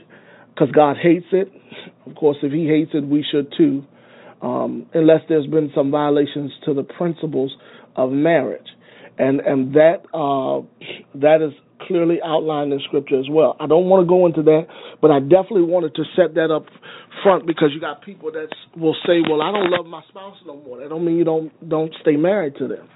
because 0.58 0.72
God 0.72 0.96
hates 1.00 1.26
it. 1.32 1.52
Of 2.06 2.14
course, 2.16 2.36
if 2.42 2.52
He 2.52 2.66
hates 2.66 2.90
it, 2.94 3.06
we 3.06 3.24
should 3.30 3.52
too, 3.56 3.84
um, 4.42 4.86
unless 4.94 5.20
there's 5.28 5.46
been 5.46 5.70
some 5.74 5.90
violations 5.90 6.52
to 6.64 6.74
the 6.74 6.82
principles 6.82 7.54
of 7.96 8.10
marriage, 8.10 8.66
and 9.18 9.40
and 9.40 9.74
that 9.74 10.02
uh, 10.14 10.62
that 11.14 11.42
is 11.42 11.52
clearly 11.86 12.18
outlined 12.24 12.72
in 12.72 12.80
Scripture 12.86 13.18
as 13.18 13.26
well. 13.30 13.56
I 13.60 13.66
don't 13.66 13.86
want 13.86 14.04
to 14.04 14.08
go 14.08 14.26
into 14.26 14.42
that, 14.42 14.66
but 15.00 15.10
I 15.10 15.20
definitely 15.20 15.62
wanted 15.62 15.94
to 15.94 16.04
set 16.16 16.34
that 16.34 16.50
up 16.50 16.66
front 17.22 17.46
because 17.46 17.70
you 17.74 17.80
got 17.80 18.02
people 18.02 18.32
that 18.32 18.48
will 18.76 18.96
say, 19.06 19.22
"Well, 19.28 19.42
I 19.42 19.52
don't 19.52 19.70
love 19.70 19.86
my 19.86 20.02
spouse 20.08 20.36
no 20.46 20.56
more." 20.56 20.80
That 20.80 20.88
don't 20.88 21.04
mean 21.04 21.16
you 21.16 21.24
don't 21.24 21.52
don't 21.68 21.92
stay 22.00 22.16
married 22.16 22.56
to 22.58 22.68
them. 22.68 22.88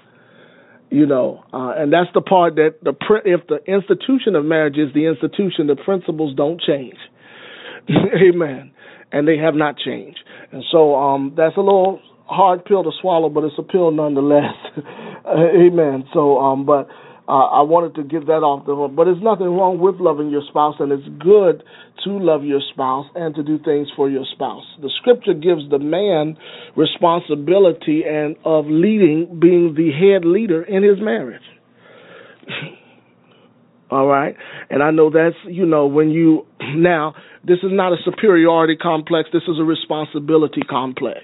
You 0.93 1.07
know, 1.07 1.43
uh, 1.51 1.73
and 1.75 1.91
that's 1.91 2.13
the 2.13 2.21
part 2.21 2.53
that 2.57 2.75
the 2.83 2.93
if 3.25 3.47
the 3.47 3.57
institution 3.65 4.35
of 4.35 4.45
marriage 4.45 4.77
is 4.77 4.93
the 4.93 5.07
institution, 5.07 5.65
the 5.65 5.75
principles 5.75 6.35
don't 6.35 6.61
change. 6.61 6.97
Amen. 7.89 8.71
And 9.11 9.27
they 9.27 9.37
have 9.37 9.55
not 9.55 9.75
changed. 9.75 10.19
And 10.51 10.63
so 10.71 10.93
um, 10.93 11.33
that's 11.35 11.57
a 11.57 11.61
little 11.61 11.99
hard 12.27 12.63
pill 12.65 12.83
to 12.83 12.91
swallow, 13.01 13.29
but 13.29 13.43
it's 13.43 13.55
a 13.57 13.63
pill 13.63 13.89
nonetheless. 13.89 14.53
Amen. 15.25 16.03
So, 16.13 16.37
um, 16.37 16.63
but 16.63 16.87
uh, 17.27 17.31
I 17.31 17.61
wanted 17.61 17.95
to 17.95 18.03
get 18.03 18.27
that 18.27 18.43
off 18.43 18.65
the 18.65 18.75
hook. 18.75 18.91
But 18.95 19.05
there's 19.05 19.23
nothing 19.23 19.47
wrong 19.47 19.79
with 19.79 19.95
loving 19.99 20.29
your 20.29 20.43
spouse, 20.49 20.75
and 20.79 20.91
it's 20.91 21.07
good 21.23 21.63
to 22.03 22.11
love 22.19 22.43
your 22.43 22.59
spouse 22.73 23.05
and 23.15 23.33
to 23.35 23.43
do 23.43 23.57
things 23.63 23.87
for 23.95 24.09
your 24.09 24.25
spouse. 24.33 24.65
The 24.81 24.91
scripture 24.99 25.33
gives 25.33 25.63
the 25.71 25.79
man 25.79 26.35
responsibility 26.75 28.03
and 28.03 28.35
of 28.43 28.65
leading, 28.67 29.39
being 29.39 29.73
the 29.75 29.91
head 29.95 30.27
leader 30.27 30.63
in 30.63 30.83
his 30.83 30.99
marriage. 30.99 31.47
All 33.89 34.07
right, 34.07 34.35
and 34.69 34.81
I 34.81 34.91
know 34.91 35.09
that's 35.09 35.35
you 35.45 35.65
know 35.65 35.87
when 35.87 36.09
you 36.09 36.45
now 36.75 37.13
this 37.45 37.59
is 37.63 37.71
not 37.71 37.93
a 37.93 37.97
superiority 38.03 38.75
complex. 38.75 39.29
This 39.31 39.43
is 39.43 39.59
a 39.59 39.63
responsibility 39.63 40.61
complex. 40.67 41.23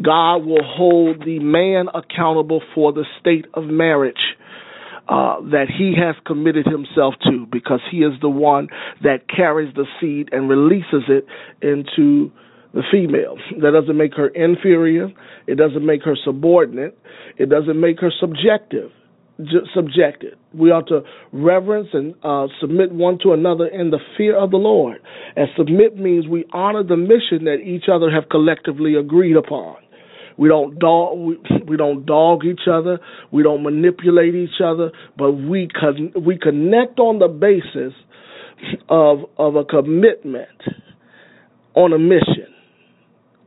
God 0.00 0.46
will 0.46 0.64
hold 0.64 1.24
the 1.24 1.38
man 1.40 1.88
accountable 1.92 2.62
for 2.74 2.92
the 2.92 3.04
state 3.20 3.46
of 3.54 3.64
marriage 3.64 4.14
uh, 5.08 5.40
that 5.50 5.66
he 5.68 5.94
has 5.98 6.14
committed 6.26 6.66
himself 6.66 7.14
to 7.24 7.46
because 7.50 7.80
he 7.90 7.98
is 7.98 8.12
the 8.20 8.28
one 8.28 8.68
that 9.02 9.28
carries 9.28 9.74
the 9.74 9.86
seed 10.00 10.28
and 10.32 10.48
releases 10.48 11.04
it 11.08 11.24
into 11.62 12.30
the 12.74 12.82
female. 12.92 13.36
That 13.62 13.72
doesn't 13.72 13.96
make 13.96 14.14
her 14.14 14.28
inferior. 14.28 15.08
It 15.46 15.56
doesn't 15.56 15.84
make 15.84 16.02
her 16.02 16.16
subordinate. 16.22 16.98
It 17.38 17.48
doesn't 17.48 17.80
make 17.80 18.00
her 18.00 18.12
subjective. 18.20 18.90
Subjected. 19.72 20.34
We 20.52 20.70
ought 20.70 20.88
to 20.88 21.02
reverence 21.32 21.88
and 21.92 22.14
uh, 22.24 22.48
submit 22.60 22.90
one 22.92 23.18
to 23.22 23.32
another 23.32 23.68
in 23.68 23.90
the 23.90 24.00
fear 24.16 24.36
of 24.36 24.50
the 24.50 24.56
Lord. 24.56 25.00
And 25.36 25.48
submit 25.56 25.96
means 25.96 26.26
we 26.26 26.44
honor 26.52 26.82
the 26.82 26.96
mission 26.96 27.44
that 27.44 27.60
each 27.64 27.84
other 27.90 28.10
have 28.10 28.28
collectively 28.30 28.96
agreed 28.96 29.36
upon. 29.36 29.76
We 30.38 30.48
don't 30.48 30.78
dog 30.78 31.18
we, 31.18 31.38
we 31.66 31.76
don't 31.76 32.06
dog 32.06 32.44
each 32.44 32.68
other. 32.70 33.00
We 33.32 33.42
don't 33.42 33.62
manipulate 33.64 34.34
each 34.36 34.60
other, 34.64 34.92
but 35.16 35.32
we 35.32 35.68
con- 35.68 36.12
we 36.24 36.38
connect 36.38 36.98
on 37.00 37.18
the 37.18 37.28
basis 37.28 37.92
of 38.88 39.18
of 39.36 39.56
a 39.56 39.64
commitment 39.64 40.62
on 41.74 41.92
a 41.92 41.98
mission. 41.98 42.54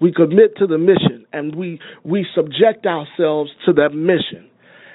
We 0.02 0.12
commit 0.12 0.58
to 0.58 0.68
the 0.68 0.78
mission 0.78 1.26
and 1.32 1.56
we 1.56 1.80
we 2.04 2.28
subject 2.36 2.86
ourselves 2.86 3.52
to 3.66 3.74
that 3.74 3.94
mission. 3.94 4.51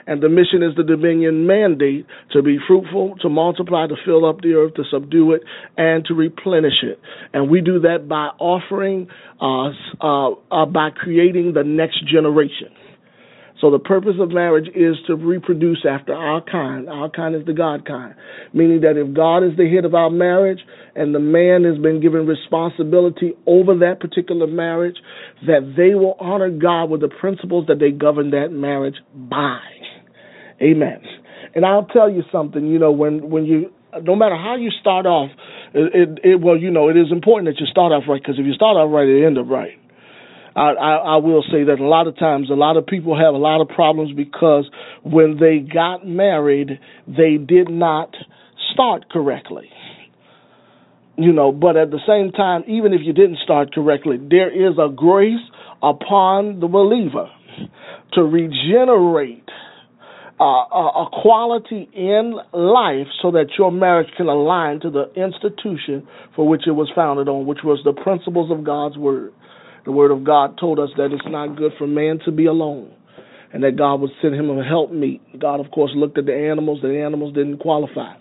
And 0.07 0.23
the 0.23 0.29
mission 0.29 0.63
is 0.63 0.77
the 0.77 0.85
dominion 0.85 1.47
mandate 1.47 2.07
to 2.33 2.43
be 2.43 2.59
fruitful, 2.67 3.17
to 3.23 3.29
multiply, 3.29 3.87
to 3.89 3.97
fill 4.05 4.25
up 4.25 4.41
the 4.41 4.55
earth, 4.55 4.75
to 4.75 4.85
subdue 4.91 5.33
it, 5.33 5.43
and 5.77 6.05
to 6.07 6.15
replenish 6.15 6.83
it. 6.83 7.01
And 7.33 7.51
we 7.51 7.61
do 7.61 7.81
that 7.81 8.07
by 8.09 8.29
offering, 8.39 9.09
uh, 9.41 9.71
uh, 10.01 10.31
uh, 10.51 10.67
by 10.67 10.91
creating 10.91 11.55
the 11.55 11.65
next 11.65 12.07
generation. 12.07 12.69
So 13.61 13.71
the 13.71 13.79
purpose 13.79 14.17
of 14.21 14.31
marriage 14.31 14.69
is 14.75 14.97
to 15.07 15.17
reproduce 15.17 15.87
after 15.89 16.13
our 16.13 16.43
kind. 16.43 16.91
Our 16.91 17.09
kind 17.09 17.35
is 17.35 17.47
the 17.47 17.55
God 17.55 17.87
kind, 17.87 18.15
meaning 18.53 18.83
that 18.83 18.99
if 18.99 19.15
God 19.15 19.39
is 19.39 19.57
the 19.57 19.69
head 19.69 19.87
of 19.87 19.95
our 19.95 20.11
marriage 20.11 20.61
and 20.95 21.15
the 21.15 21.21
man 21.21 21.65
has 21.65 21.79
been 21.79 22.01
given 22.01 22.27
responsibility 22.27 23.33
over 23.47 23.75
that 23.79 23.99
particular 24.01 24.47
marriage, 24.47 24.97
that 25.47 25.73
they 25.75 25.95
will 25.95 26.17
honor 26.21 26.51
God 26.51 26.91
with 26.91 27.01
the 27.01 27.09
principles 27.09 27.67
that 27.69 27.79
they 27.79 27.93
govern 27.93 28.31
that 28.33 28.49
marriage 28.51 28.97
by. 29.15 29.61
Amen. 30.61 31.03
And 31.55 31.65
I'll 31.65 31.87
tell 31.87 32.11
you 32.11 32.23
something, 32.33 32.67
you 32.67 32.79
know, 32.79 32.93
when 32.93 33.31
when 33.31 33.45
you 33.45 33.73
no 34.03 34.15
matter 34.15 34.37
how 34.37 34.57
you 34.57 34.71
start 34.81 35.07
off, 35.07 35.31
it, 35.75 35.95
it, 35.95 36.19
it 36.25 36.41
well, 36.41 36.57
you 36.57 36.71
know, 36.71 36.89
it 36.89 36.97
is 36.97 37.11
important 37.11 37.49
that 37.49 37.61
you 37.61 37.67
start 37.67 37.93
off 37.93 38.05
right 38.09 38.21
because 38.21 38.39
if 38.39 38.47
you 38.47 38.53
start 38.53 38.77
off 38.77 38.91
right, 38.93 39.09
it 39.09 39.25
end 39.25 39.39
up 39.39 39.49
right. 39.49 39.79
I, 40.55 40.73
I, 40.73 40.95
I 40.97 41.17
will 41.17 41.43
say 41.43 41.65
that 41.65 41.81
a 41.81 41.87
lot 41.87 42.07
of 42.07 42.19
times, 42.19 42.49
a 42.51 42.55
lot 42.55 42.77
of 42.79 42.87
people 42.87 43.17
have 43.19 43.35
a 43.35 43.39
lot 43.39 43.61
of 43.61 43.69
problems 43.69 44.13
because 44.17 44.69
when 45.05 45.39
they 45.39 45.59
got 45.59 46.07
married, 46.07 46.81
they 47.07 47.37
did 47.37 47.69
not 47.69 48.15
start 48.73 49.11
correctly. 49.11 49.69
You 51.19 51.33
know, 51.33 51.53
but 51.53 51.77
at 51.77 51.91
the 51.91 52.01
same 52.07 52.33
time, 52.33 52.65
even 52.67 52.93
if 52.93 53.01
you 53.03 53.13
didn't 53.13 53.39
start 53.45 53.73
correctly, 53.73 54.19
there 54.19 54.51
is 54.51 54.77
a 54.79 54.91
grace 54.95 55.45
upon 55.83 56.61
the 56.61 56.69
believer 56.69 57.29
to 58.13 58.23
regenerate 58.23 59.49
uh, 60.39 60.45
a 60.45 61.07
quality 61.23 61.89
in 61.95 62.35
life 62.53 63.07
so 63.23 63.31
that 63.31 63.47
your 63.59 63.73
marriage 63.73 64.11
can 64.17 64.27
align 64.27 64.81
to 64.81 64.91
the 64.91 65.11
institution 65.15 66.07
for 66.35 66.47
which 66.47 66.67
it 66.67 66.73
was 66.73 66.91
founded 66.95 67.29
on, 67.29 67.47
which 67.47 67.61
was 67.65 67.81
the 67.85 67.93
principles 67.93 68.51
of 68.51 68.65
God's 68.65 68.99
Word. 68.99 69.33
The 69.85 69.93
Word 69.93 70.11
of 70.11 70.25
God 70.25 70.59
told 70.59 70.79
us 70.79 70.91
that 70.97 71.13
it's 71.13 71.27
not 71.27 71.57
good 71.57 71.73
for 71.79 71.87
man 71.87 72.19
to 72.25 72.33
be 72.33 72.47
alone 72.47 72.93
and 73.53 73.63
that 73.65 73.77
God 73.77 74.01
would 74.01 74.11
send 74.21 74.35
him 74.35 74.51
a 74.51 74.65
helpmeet. 74.65 75.41
God, 75.41 75.61
of 75.61 75.71
course, 75.71 75.93
looked 75.95 76.19
at 76.19 76.27
the 76.27 76.35
animals. 76.35 76.81
The 76.83 77.01
animals 77.01 77.35
didn't 77.35 77.59
qualify. 77.59 78.15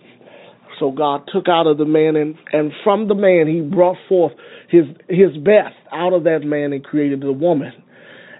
So 0.78 0.90
God 0.90 1.28
took 1.32 1.48
out 1.48 1.66
of 1.66 1.78
the 1.78 1.84
man, 1.84 2.16
and, 2.16 2.34
and 2.52 2.72
from 2.84 3.08
the 3.08 3.14
man, 3.14 3.46
he 3.46 3.60
brought 3.60 3.96
forth 4.08 4.32
his 4.68 4.84
his 5.08 5.36
best 5.36 5.74
out 5.92 6.12
of 6.12 6.24
that 6.24 6.40
man 6.44 6.72
and 6.72 6.84
created 6.84 7.20
the 7.20 7.32
woman 7.32 7.72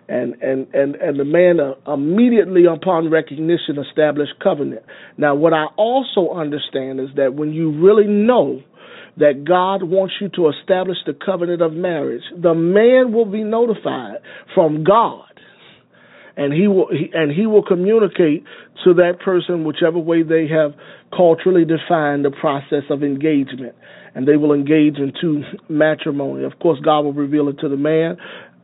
and 0.08 0.34
and 0.40 0.66
and 0.72 0.94
and 0.96 1.18
the 1.18 1.24
man 1.24 1.58
uh, 1.60 1.92
immediately 1.92 2.64
upon 2.66 3.10
recognition 3.10 3.78
established 3.78 4.32
covenant. 4.42 4.82
Now, 5.18 5.34
what 5.34 5.52
I 5.52 5.66
also 5.76 6.32
understand 6.32 7.00
is 7.00 7.08
that 7.16 7.34
when 7.34 7.52
you 7.52 7.72
really 7.72 8.06
know 8.06 8.62
that 9.18 9.44
God 9.46 9.82
wants 9.82 10.14
you 10.20 10.28
to 10.36 10.50
establish 10.50 10.98
the 11.06 11.14
covenant 11.14 11.62
of 11.62 11.72
marriage, 11.72 12.22
the 12.36 12.54
man 12.54 13.12
will 13.12 13.24
be 13.24 13.42
notified 13.42 14.18
from 14.54 14.84
God, 14.84 15.24
and 16.36 16.52
he 16.52 16.68
will 16.68 16.88
he, 16.90 17.10
and 17.12 17.32
he 17.32 17.46
will 17.46 17.64
communicate 17.64 18.44
to 18.84 18.94
that 18.94 19.18
person 19.24 19.64
whichever 19.64 19.98
way 19.98 20.22
they 20.22 20.46
have 20.46 20.72
culturally 21.10 21.64
defined 21.64 22.24
the 22.24 22.30
process 22.30 22.84
of 22.90 23.02
engagement 23.02 23.74
and 24.16 24.26
they 24.26 24.36
will 24.36 24.54
engage 24.54 24.96
into 24.96 25.42
matrimony. 25.68 26.44
Of 26.44 26.58
course, 26.58 26.80
God 26.82 27.00
will 27.00 27.12
reveal 27.12 27.50
it 27.50 27.58
to 27.60 27.68
the 27.68 27.76
man, 27.76 28.16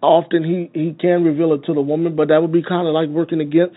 often 0.03 0.43
he 0.45 0.71
he 0.79 0.95
can 1.01 1.25
reveal 1.25 1.55
it 1.55 1.65
to 1.67 1.75
the 1.75 1.81
woman, 1.81 2.17
but 2.17 2.29
that 2.29 2.43
would 2.43 2.53
be 2.53 2.63
kind 2.63 2.87
of 2.87 2.95
like 2.95 3.09
working 3.09 3.41
against 3.41 3.77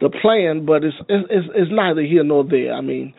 the 0.00 0.10
plan. 0.10 0.66
But 0.66 0.84
it's 0.84 0.96
it's 1.08 1.48
it's 1.54 1.70
neither 1.70 2.02
here 2.02 2.24
nor 2.24 2.44
there. 2.44 2.74
I 2.74 2.80
mean, 2.80 3.14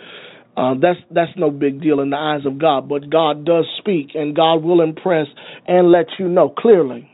uh, 0.57 0.75
that's 0.81 0.99
that's 1.09 1.31
no 1.37 1.49
big 1.49 1.81
deal 1.81 2.01
in 2.01 2.09
the 2.09 2.17
eyes 2.17 2.45
of 2.45 2.59
God. 2.59 2.89
But 2.89 3.09
God 3.09 3.45
does 3.45 3.65
speak, 3.77 4.11
and 4.13 4.35
God 4.35 4.63
will 4.63 4.81
impress 4.81 5.27
and 5.67 5.91
let 5.91 6.07
you 6.19 6.27
know 6.27 6.49
clearly 6.49 7.09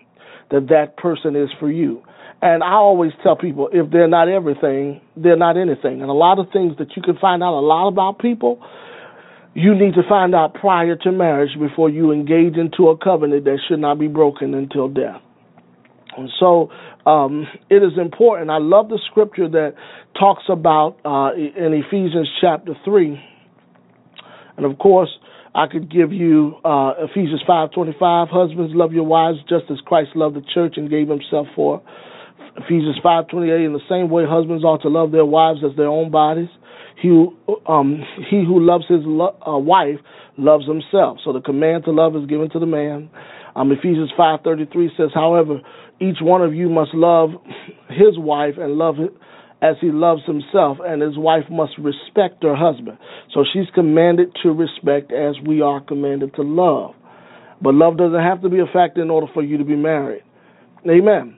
that 0.52 0.68
that 0.70 0.98
person 0.98 1.36
is 1.36 1.50
for 1.60 1.72
you. 1.72 2.02
And 2.42 2.64
I 2.64 2.74
always 2.74 3.12
tell 3.24 3.36
people 3.36 3.70
if 3.72 3.92
they're 3.92 4.08
not 4.08 4.30
everything, 4.30 5.02
they're 5.16 5.38
not 5.38 5.58
anything. 5.58 6.02
And 6.02 6.10
a 6.10 6.14
lot 6.14 6.40
of 6.40 6.48
things 6.52 6.78
that 6.78 6.96
you 6.96 7.02
can 7.02 7.18
find 7.18 7.42
out 7.42 7.58
a 7.58 7.62
lot 7.62 7.88
about 7.88 8.20
people 8.20 8.62
you 9.58 9.74
need 9.74 9.96
to 9.96 10.04
find 10.08 10.36
out 10.36 10.54
prior 10.54 10.96
to 10.96 11.12
marriage 11.12 11.58
before 11.60 11.90
you 11.90 12.12
engage 12.12 12.56
into 12.58 12.90
a 12.90 12.98
covenant 12.98 13.44
that 13.46 13.58
should 13.68 13.80
not 13.80 13.98
be 13.98 14.08
broken 14.08 14.54
until 14.54 14.88
death. 14.88 15.20
And 16.18 16.30
so 16.40 16.70
um, 17.06 17.46
it 17.70 17.84
is 17.84 17.94
important. 18.00 18.50
I 18.50 18.58
love 18.58 18.90
the 18.90 19.00
scripture 19.10 19.48
that 19.50 19.76
talks 20.20 20.44
about 20.50 20.98
uh, 21.06 21.36
in 21.36 21.74
Ephesians 21.74 22.28
chapter 22.42 22.74
3. 22.84 23.20
And 24.58 24.66
of 24.66 24.78
course, 24.80 25.10
I 25.54 25.68
could 25.68 25.92
give 25.92 26.12
you 26.12 26.56
uh, 26.66 26.94
Ephesians 27.10 27.42
5:25. 27.48 28.30
Husbands, 28.30 28.74
love 28.76 28.94
your 28.94 29.06
wives 29.06 29.40
just 29.48 29.66
as 29.72 29.78
Christ 29.86 30.12
loved 30.16 30.36
the 30.36 30.44
church 30.54 30.74
and 30.78 30.90
gave 30.90 31.08
himself 31.08 31.48
for. 31.56 31.82
Ephesians 32.58 32.98
5:28. 33.04 33.66
In 33.66 33.74
the 33.74 33.80
same 33.90 34.10
way, 34.10 34.26
husbands 34.28 34.64
ought 34.64 34.82
to 34.82 34.90
love 34.90 35.12
their 35.12 35.26
wives 35.26 35.60
as 35.64 35.76
their 35.78 35.88
own 35.88 36.12
bodies. 36.12 36.50
He 37.02 37.10
who, 37.10 37.36
um, 37.68 38.04
he 38.30 38.44
who 38.44 38.60
loves 38.60 38.86
his 38.88 39.02
lo- 39.04 39.36
uh, 39.48 39.58
wife 39.58 40.00
loves 40.38 40.66
himself. 40.66 41.20
So 41.24 41.34
the 41.34 41.42
command 41.42 41.86
to 41.86 41.92
love 41.92 42.16
is 42.16 42.26
given 42.26 42.50
to 42.52 42.60
the 42.60 42.66
man. 42.66 43.10
Um, 43.58 43.72
Ephesians 43.72 44.12
5:33 44.18 44.96
says, 44.96 45.10
however, 45.16 45.62
each 46.00 46.18
one 46.22 46.44
of 46.44 46.54
you 46.54 46.70
must 46.70 46.94
love 46.94 47.32
his 47.90 48.16
wife 48.16 48.54
and 48.58 48.74
love 48.74 48.98
as 49.64 49.76
he 49.82 49.90
loves 49.90 50.22
himself, 50.26 50.78
and 50.86 51.02
his 51.02 51.18
wife 51.18 51.46
must 51.50 51.74
respect 51.80 52.44
her 52.44 52.56
husband. 52.56 53.00
So 53.34 53.44
she's 53.52 53.66
commanded 53.74 54.30
to 54.44 54.52
respect 54.52 55.12
as 55.12 55.36
we 55.44 55.62
are 55.62 55.82
commanded 55.82 56.36
to 56.36 56.44
love. 56.44 56.94
But 57.60 57.74
love 57.74 57.98
doesn't 57.98 58.22
have 58.22 58.44
to 58.44 58.50
be 58.50 58.60
a 58.60 58.68
factor 58.72 59.02
in 59.02 59.10
order 59.10 59.26
for 59.34 59.42
you 59.42 59.58
to 59.58 59.66
be 59.66 59.76
married. 59.76 60.22
Amen. 60.88 61.38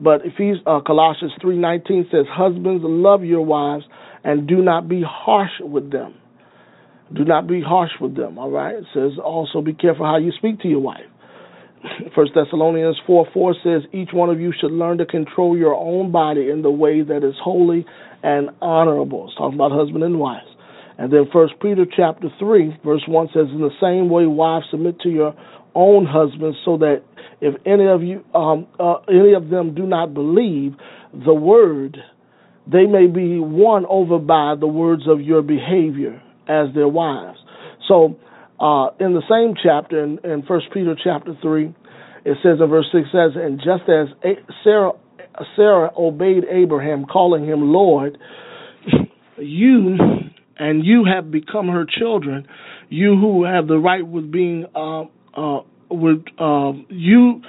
But 0.00 0.24
Ephesians, 0.24 0.62
uh, 0.64 0.80
Colossians 0.80 1.34
3:19 1.42 2.08
says, 2.10 2.26
"Husbands, 2.26 2.82
love 2.82 3.22
your 3.22 3.44
wives 3.44 3.84
and 4.24 4.46
do 4.46 4.62
not 4.62 4.88
be 4.88 5.02
harsh 5.02 5.60
with 5.60 5.90
them. 5.90 6.14
Do 7.12 7.26
not 7.26 7.46
be 7.46 7.60
harsh 7.60 7.92
with 8.00 8.14
them, 8.14 8.38
all 8.38 8.50
right? 8.50 8.76
It 8.76 8.86
says 8.94 9.18
also 9.18 9.60
be 9.60 9.74
careful 9.74 10.06
how 10.06 10.16
you 10.16 10.32
speak 10.32 10.60
to 10.60 10.68
your 10.68 10.80
wife. 10.80 11.04
First 12.14 12.32
Thessalonians 12.34 13.00
4 13.06 13.28
4 13.32 13.54
says, 13.62 13.82
Each 13.92 14.10
one 14.12 14.30
of 14.30 14.40
you 14.40 14.52
should 14.58 14.72
learn 14.72 14.98
to 14.98 15.06
control 15.06 15.56
your 15.56 15.74
own 15.74 16.12
body 16.12 16.50
in 16.50 16.62
the 16.62 16.70
way 16.70 17.02
that 17.02 17.24
is 17.24 17.34
holy 17.42 17.86
and 18.22 18.50
honorable. 18.60 19.26
It's 19.28 19.36
talking 19.36 19.54
about 19.54 19.72
husband 19.72 20.04
and 20.04 20.18
wives. 20.18 20.46
And 20.98 21.10
then 21.10 21.28
First 21.32 21.54
Peter 21.62 21.86
chapter 21.86 22.28
3, 22.38 22.80
verse 22.84 23.02
1 23.08 23.28
says, 23.28 23.46
In 23.52 23.60
the 23.60 23.70
same 23.80 24.10
way, 24.10 24.26
wives, 24.26 24.66
submit 24.70 25.00
to 25.00 25.08
your 25.08 25.34
own 25.74 26.04
husbands, 26.04 26.58
so 26.64 26.76
that 26.78 27.02
if 27.40 27.54
any 27.64 27.86
of 27.86 28.02
you, 28.02 28.22
um, 28.34 28.66
uh, 28.78 28.96
any 29.08 29.32
of 29.32 29.48
them 29.48 29.74
do 29.74 29.86
not 29.86 30.12
believe 30.12 30.74
the 31.24 31.32
word, 31.32 31.96
they 32.66 32.84
may 32.84 33.06
be 33.06 33.40
won 33.40 33.86
over 33.88 34.18
by 34.18 34.54
the 34.58 34.66
words 34.66 35.04
of 35.08 35.22
your 35.22 35.40
behavior 35.40 36.22
as 36.48 36.66
their 36.74 36.88
wives. 36.88 37.38
So, 37.88 38.16
uh, 38.60 38.90
in 39.00 39.14
the 39.14 39.22
same 39.28 39.54
chapter, 39.60 40.04
in, 40.04 40.18
in 40.22 40.42
1 40.46 40.60
Peter 40.72 40.94
chapter 41.02 41.32
3, 41.40 41.74
it 42.26 42.36
says 42.42 42.58
in 42.60 42.68
verse 42.68 42.86
6 42.92 43.08
says, 43.10 43.32
And 43.34 43.58
just 43.58 43.88
as 43.88 44.08
Sarah, 44.62 44.92
Sarah 45.56 45.90
obeyed 45.96 46.44
Abraham, 46.50 47.06
calling 47.06 47.46
him 47.46 47.72
Lord, 47.72 48.18
you 49.38 49.96
and 50.58 50.84
you 50.84 51.06
have 51.06 51.30
become 51.30 51.68
her 51.68 51.86
children, 51.98 52.46
you 52.90 53.16
who 53.18 53.44
have 53.44 53.66
the 53.66 53.78
right 53.78 54.06
with 54.06 54.30
being 54.30 54.66
uh, 54.74 55.04
uh, 55.34 55.62
with 55.90 56.22
uh, 56.38 56.72
you. 56.90 57.40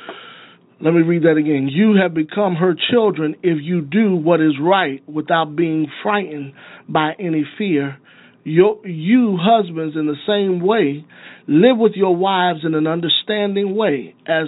Let 0.80 0.94
me 0.94 1.02
read 1.02 1.24
that 1.24 1.36
again. 1.38 1.68
You 1.70 1.96
have 2.02 2.14
become 2.14 2.56
her 2.56 2.74
children 2.90 3.36
if 3.44 3.58
you 3.62 3.82
do 3.82 4.16
what 4.16 4.40
is 4.40 4.54
right 4.60 5.08
without 5.08 5.56
being 5.56 5.88
frightened 6.02 6.54
by 6.88 7.12
any 7.20 7.44
fear 7.58 8.00
your, 8.44 8.86
you 8.86 9.38
husbands, 9.40 9.96
in 9.96 10.08
the 10.08 10.16
same 10.28 10.66
way, 10.66 11.06
live 11.48 11.78
with 11.78 11.94
your 11.96 12.16
wives 12.16 12.60
in 12.64 12.74
an 12.74 12.88
understanding 12.88 13.76
way, 13.76 14.16
as 14.26 14.48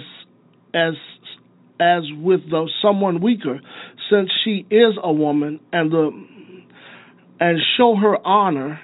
as 0.72 0.94
as 1.80 2.02
with 2.16 2.40
the, 2.50 2.68
someone 2.82 3.20
weaker, 3.20 3.60
since 4.10 4.30
she 4.44 4.66
is 4.70 4.94
a 5.02 5.12
woman, 5.12 5.60
and 5.72 5.90
the 5.90 6.10
and 7.40 7.58
show 7.76 7.96
her 7.96 8.16
honor 8.26 8.80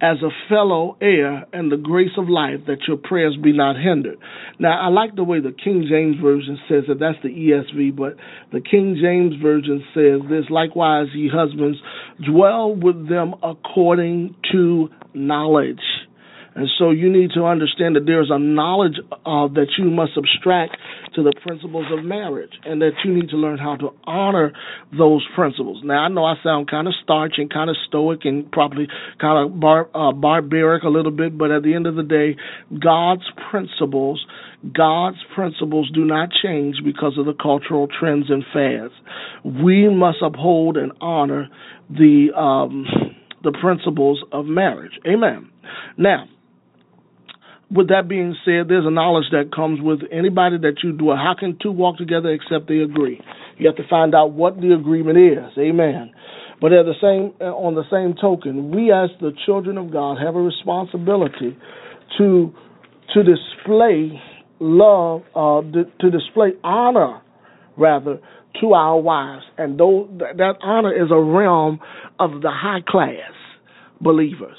as 0.00 0.18
a 0.22 0.30
fellow 0.48 0.96
heir 1.00 1.46
and 1.52 1.72
the 1.72 1.76
grace 1.76 2.10
of 2.18 2.28
life 2.28 2.60
that 2.66 2.86
your 2.86 2.96
prayers 2.96 3.36
be 3.42 3.52
not 3.52 3.76
hindered. 3.76 4.18
Now, 4.58 4.78
I 4.80 4.88
like 4.88 5.16
the 5.16 5.24
way 5.24 5.40
the 5.40 5.52
King 5.52 5.86
James 5.88 6.16
Version 6.22 6.58
says 6.68 6.84
it. 6.88 6.98
That's 7.00 7.18
the 7.22 7.30
ESV, 7.30 7.96
but 7.96 8.16
the 8.52 8.60
King 8.60 8.98
James 9.00 9.34
Version 9.42 9.82
says 9.94 10.20
this 10.28 10.50
likewise, 10.50 11.06
ye 11.14 11.30
husbands, 11.32 11.78
dwell 12.30 12.74
with 12.74 13.08
them 13.08 13.34
according 13.42 14.34
to 14.52 14.88
knowledge. 15.14 15.80
And 16.56 16.68
so 16.78 16.90
you 16.90 17.12
need 17.12 17.32
to 17.34 17.44
understand 17.44 17.96
that 17.96 18.06
there's 18.06 18.30
a 18.32 18.38
knowledge 18.38 18.96
uh, 19.12 19.46
that 19.48 19.68
you 19.76 19.90
must 19.90 20.12
abstract 20.16 20.78
to 21.14 21.22
the 21.22 21.32
principles 21.42 21.84
of 21.92 22.02
marriage, 22.02 22.52
and 22.64 22.80
that 22.80 22.92
you 23.04 23.14
need 23.14 23.28
to 23.28 23.36
learn 23.36 23.58
how 23.58 23.76
to 23.76 23.90
honor 24.04 24.52
those 24.96 25.22
principles. 25.34 25.82
Now, 25.84 26.04
I 26.04 26.08
know 26.08 26.24
I 26.24 26.34
sound 26.42 26.70
kind 26.70 26.88
of 26.88 26.94
starch 27.02 27.34
and 27.36 27.52
kind 27.52 27.68
of 27.68 27.76
stoic 27.86 28.20
and 28.24 28.50
probably 28.50 28.88
kind 29.20 29.44
of 29.44 29.60
bar, 29.60 29.88
uh, 29.94 30.12
barbaric 30.12 30.82
a 30.82 30.88
little 30.88 31.12
bit, 31.12 31.36
but 31.36 31.50
at 31.50 31.62
the 31.62 31.74
end 31.74 31.86
of 31.86 31.94
the 31.94 32.02
day, 32.02 32.36
God's 32.82 33.24
principles, 33.50 34.24
God's 34.72 35.18
principles 35.34 35.90
do 35.92 36.04
not 36.06 36.30
change 36.42 36.76
because 36.82 37.18
of 37.18 37.26
the 37.26 37.34
cultural 37.34 37.86
trends 37.86 38.30
and 38.30 38.42
fads. 38.52 38.94
We 39.44 39.88
must 39.94 40.18
uphold 40.22 40.78
and 40.78 40.92
honor 41.02 41.48
the 41.90 42.28
um, 42.34 42.86
the 43.42 43.52
principles 43.60 44.24
of 44.32 44.46
marriage. 44.46 44.98
Amen. 45.06 45.50
Now, 45.96 46.28
with 47.70 47.88
that 47.88 48.08
being 48.08 48.36
said, 48.44 48.68
there's 48.68 48.86
a 48.86 48.90
knowledge 48.90 49.26
that 49.32 49.50
comes 49.54 49.80
with 49.80 50.00
anybody 50.12 50.58
that 50.58 50.84
you 50.84 50.92
do. 50.92 51.10
How 51.10 51.34
can 51.38 51.58
two 51.60 51.72
walk 51.72 51.98
together 51.98 52.30
except 52.30 52.68
they 52.68 52.78
agree? 52.78 53.20
You 53.58 53.66
have 53.66 53.76
to 53.76 53.88
find 53.88 54.14
out 54.14 54.32
what 54.32 54.60
the 54.60 54.72
agreement 54.74 55.18
is. 55.18 55.58
Amen. 55.58 56.12
But 56.60 56.72
at 56.72 56.86
the 56.86 56.94
same, 57.00 57.34
on 57.44 57.74
the 57.74 57.84
same 57.90 58.14
token, 58.20 58.70
we 58.70 58.92
as 58.92 59.10
the 59.20 59.32
children 59.44 59.76
of 59.76 59.92
God 59.92 60.18
have 60.18 60.36
a 60.36 60.40
responsibility 60.40 61.56
to 62.18 62.54
to 63.14 63.22
display 63.22 64.20
love, 64.58 65.22
uh, 65.34 65.60
to 66.00 66.10
display 66.10 66.52
honor, 66.64 67.20
rather, 67.76 68.20
to 68.60 68.72
our 68.72 68.98
wives, 68.98 69.44
and 69.58 69.78
those, 69.78 70.08
that 70.18 70.54
honor 70.62 70.92
is 70.92 71.10
a 71.10 71.20
realm 71.20 71.78
of 72.18 72.42
the 72.42 72.50
high 72.50 72.80
class 72.86 73.32
believers. 74.00 74.56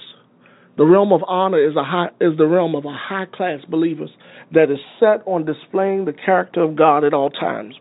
The 0.77 0.85
realm 0.85 1.11
of 1.11 1.21
honor 1.27 1.57
is 1.57 1.75
a 1.75 1.83
high, 1.83 2.09
is 2.21 2.37
the 2.37 2.45
realm 2.45 2.75
of 2.75 2.85
a 2.85 2.95
high 2.95 3.25
class 3.25 3.61
believers 3.67 4.11
that 4.53 4.71
is 4.71 4.77
set 4.99 5.25
on 5.25 5.45
displaying 5.45 6.05
the 6.05 6.13
character 6.13 6.61
of 6.61 6.75
God 6.75 7.03
at 7.03 7.13
all 7.13 7.31
times. 7.31 7.73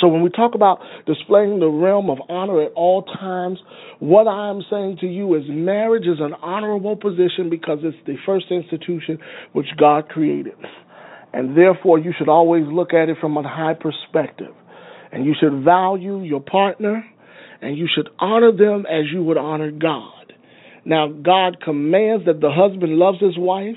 So 0.00 0.06
when 0.06 0.22
we 0.22 0.30
talk 0.30 0.54
about 0.54 0.78
displaying 1.06 1.58
the 1.58 1.68
realm 1.68 2.08
of 2.08 2.18
honor 2.28 2.62
at 2.62 2.72
all 2.72 3.02
times, 3.02 3.58
what 3.98 4.28
I 4.28 4.50
am 4.50 4.62
saying 4.70 4.98
to 5.00 5.06
you 5.06 5.34
is 5.34 5.42
marriage 5.48 6.06
is 6.06 6.20
an 6.20 6.32
honorable 6.40 6.96
position 6.96 7.50
because 7.50 7.78
it's 7.82 7.96
the 8.06 8.16
first 8.24 8.46
institution 8.50 9.18
which 9.52 9.66
God 9.76 10.08
created. 10.08 10.54
And 11.32 11.56
therefore 11.56 11.98
you 11.98 12.12
should 12.16 12.28
always 12.28 12.64
look 12.66 12.94
at 12.94 13.08
it 13.08 13.16
from 13.20 13.36
a 13.36 13.42
high 13.42 13.74
perspective. 13.74 14.54
And 15.12 15.26
you 15.26 15.34
should 15.38 15.64
value 15.64 16.22
your 16.22 16.40
partner 16.40 17.04
and 17.60 17.76
you 17.76 17.88
should 17.92 18.08
honor 18.20 18.52
them 18.52 18.86
as 18.86 19.04
you 19.12 19.22
would 19.24 19.36
honor 19.36 19.72
God. 19.72 20.19
Now, 20.90 21.06
God 21.06 21.58
commands 21.62 22.26
that 22.26 22.40
the 22.40 22.50
husband 22.50 22.98
loves 22.98 23.20
his 23.20 23.38
wife. 23.38 23.76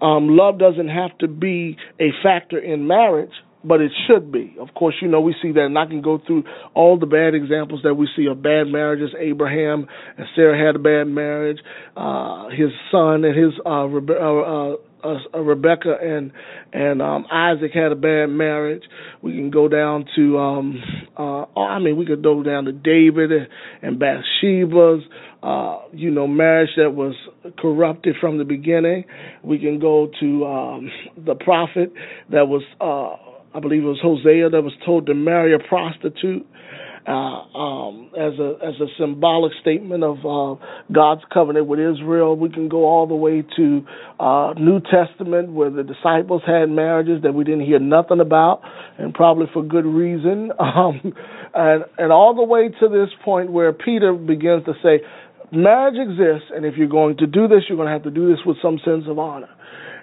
Um, 0.00 0.28
love 0.36 0.56
doesn't 0.56 0.88
have 0.88 1.18
to 1.18 1.26
be 1.26 1.76
a 1.98 2.10
factor 2.22 2.60
in 2.60 2.86
marriage, 2.86 3.32
but 3.64 3.80
it 3.80 3.90
should 4.06 4.30
be. 4.30 4.54
Of 4.60 4.68
course, 4.72 4.94
you 5.02 5.08
know, 5.08 5.20
we 5.20 5.34
see 5.42 5.50
that, 5.50 5.62
and 5.62 5.76
I 5.76 5.86
can 5.86 6.00
go 6.00 6.20
through 6.24 6.44
all 6.74 6.96
the 6.96 7.06
bad 7.06 7.34
examples 7.34 7.80
that 7.82 7.94
we 7.94 8.08
see 8.16 8.26
of 8.26 8.40
bad 8.40 8.68
marriages. 8.68 9.10
Abraham 9.18 9.88
and 10.16 10.28
Sarah 10.36 10.64
had 10.64 10.76
a 10.76 10.78
bad 10.78 11.08
marriage. 11.08 11.58
Uh, 11.96 12.50
his 12.50 12.70
son 12.92 13.24
and 13.24 13.36
his 13.36 13.52
uh, 13.66 13.90
Rebe- 13.90 14.10
uh, 14.14 14.76
uh, 15.02 15.18
uh, 15.34 15.38
Rebecca 15.40 15.96
and 16.00 16.30
and 16.72 17.02
um, 17.02 17.26
Isaac 17.32 17.72
had 17.72 17.90
a 17.90 17.96
bad 17.96 18.26
marriage. 18.26 18.82
We 19.22 19.32
can 19.32 19.50
go 19.50 19.66
down 19.66 20.04
to, 20.16 20.38
um, 20.38 20.82
uh, 21.16 21.44
I 21.58 21.78
mean, 21.78 21.96
we 21.96 22.06
could 22.06 22.22
go 22.22 22.42
down 22.42 22.66
to 22.66 22.72
David 22.72 23.32
and, 23.32 23.48
and 23.82 23.98
Bathsheba's 23.98 25.02
uh, 25.42 25.78
you 25.92 26.10
know, 26.10 26.26
marriage 26.26 26.70
that 26.76 26.94
was 26.94 27.14
corrupted 27.58 28.16
from 28.20 28.38
the 28.38 28.44
beginning. 28.44 29.04
We 29.42 29.58
can 29.58 29.78
go 29.78 30.10
to 30.20 30.46
um, 30.46 30.90
the 31.16 31.34
prophet 31.34 31.92
that 32.30 32.46
was, 32.46 32.62
uh, 32.80 33.56
I 33.56 33.60
believe 33.60 33.82
it 33.82 33.86
was 33.86 34.00
Hosea, 34.02 34.50
that 34.50 34.62
was 34.62 34.74
told 34.84 35.06
to 35.06 35.14
marry 35.14 35.54
a 35.54 35.58
prostitute. 35.58 36.46
Uh, 37.08 37.40
um, 37.56 38.10
as 38.14 38.38
a 38.38 38.58
as 38.62 38.74
a 38.78 38.86
symbolic 38.98 39.52
statement 39.62 40.04
of 40.04 40.18
uh, 40.18 40.62
God's 40.92 41.22
covenant 41.32 41.66
with 41.66 41.80
Israel. 41.80 42.36
We 42.36 42.50
can 42.50 42.68
go 42.68 42.84
all 42.84 43.06
the 43.06 43.14
way 43.14 43.42
to 43.56 43.86
uh, 44.20 44.52
New 44.58 44.80
Testament 44.80 45.50
where 45.50 45.70
the 45.70 45.82
disciples 45.82 46.42
had 46.46 46.68
marriages 46.68 47.22
that 47.22 47.32
we 47.32 47.42
didn't 47.42 47.64
hear 47.64 47.78
nothing 47.78 48.20
about, 48.20 48.60
and 48.98 49.14
probably 49.14 49.46
for 49.52 49.62
good 49.62 49.86
reason. 49.86 50.52
Um, 50.60 51.12
and 51.54 51.84
and 51.98 52.12
all 52.12 52.34
the 52.34 52.44
way 52.44 52.68
to 52.68 52.88
this 52.88 53.08
point 53.24 53.50
where 53.50 53.72
Peter 53.72 54.12
begins 54.12 54.64
to 54.66 54.74
say, 54.82 55.00
marriage 55.52 55.96
exists, 55.98 56.50
and 56.54 56.64
if 56.64 56.74
you're 56.76 56.88
going 56.88 57.16
to 57.18 57.26
do 57.26 57.48
this, 57.48 57.64
you're 57.68 57.76
going 57.76 57.88
to 57.88 57.92
have 57.92 58.04
to 58.04 58.10
do 58.10 58.28
this 58.28 58.38
with 58.44 58.56
some 58.62 58.78
sense 58.84 59.04
of 59.06 59.18
honor. 59.18 59.48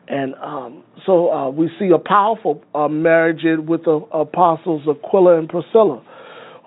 And 0.07 0.35
um, 0.35 0.83
so 1.05 1.31
uh, 1.31 1.49
we 1.49 1.69
see 1.79 1.89
a 1.93 1.97
powerful 1.97 2.63
uh, 2.73 2.87
marriage 2.87 3.41
with 3.67 3.83
the 3.83 3.99
apostles 4.13 4.83
Aquila 4.87 5.39
and 5.39 5.49
Priscilla, 5.49 6.01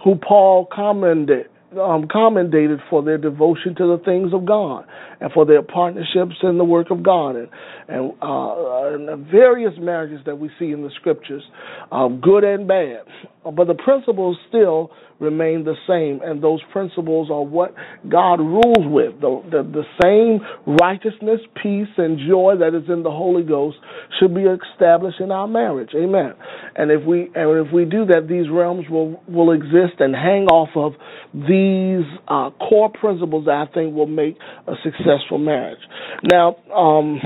who 0.04 0.16
Paul 0.16 0.66
commended 0.72 1.46
um, 1.78 2.08
commendated 2.10 2.80
for 2.88 3.02
their 3.02 3.18
devotion 3.18 3.74
to 3.76 3.96
the 3.96 4.02
things 4.04 4.32
of 4.32 4.44
God 4.44 4.86
and 5.20 5.30
for 5.32 5.46
their 5.46 5.62
partnerships 5.62 6.34
in 6.42 6.58
the 6.58 6.64
work 6.64 6.90
of 6.90 7.02
God 7.02 7.36
and 7.36 7.48
and, 7.88 8.12
uh, 8.22 8.94
and 8.94 9.26
various 9.26 9.72
marriages 9.78 10.20
that 10.26 10.38
we 10.38 10.50
see 10.58 10.70
in 10.70 10.82
the 10.82 10.90
scriptures, 10.96 11.42
um, 11.90 12.20
good 12.20 12.44
and 12.44 12.68
bad. 12.68 13.02
But 13.44 13.68
the 13.68 13.74
principles 13.74 14.36
still 14.48 14.90
remain 15.18 15.64
the 15.64 15.74
same, 15.88 16.20
and 16.22 16.42
those 16.42 16.60
principles 16.72 17.30
are 17.30 17.42
what 17.42 17.74
God 18.08 18.40
rules 18.40 18.84
with. 18.84 19.20
The, 19.20 19.42
the, 19.50 19.62
the 19.62 19.84
same 20.02 20.40
righteousness, 20.80 21.40
peace, 21.62 21.88
and 21.96 22.18
joy 22.28 22.54
that 22.58 22.74
is 22.74 22.88
in 22.88 23.02
the 23.02 23.10
Holy 23.10 23.42
Ghost 23.42 23.76
should 24.18 24.34
be 24.34 24.42
established 24.42 25.20
in 25.20 25.30
our 25.30 25.46
marriage. 25.46 25.90
Amen. 25.94 26.32
And 26.76 26.90
if 26.90 27.04
we 27.06 27.30
and 27.34 27.66
if 27.66 27.72
we 27.72 27.84
do 27.84 28.04
that, 28.06 28.26
these 28.28 28.50
realms 28.50 28.86
will 28.90 29.22
will 29.28 29.52
exist 29.52 30.00
and 30.00 30.14
hang 30.14 30.46
off 30.46 30.70
of 30.76 30.92
these 31.32 32.04
uh, 32.28 32.50
core 32.68 32.90
principles 32.90 33.46
that 33.46 33.68
I 33.68 33.72
think 33.72 33.94
will 33.94 34.06
make 34.06 34.36
a 34.66 34.74
successful 34.82 35.38
marriage. 35.38 35.80
Now, 36.30 36.56
um, 36.74 37.20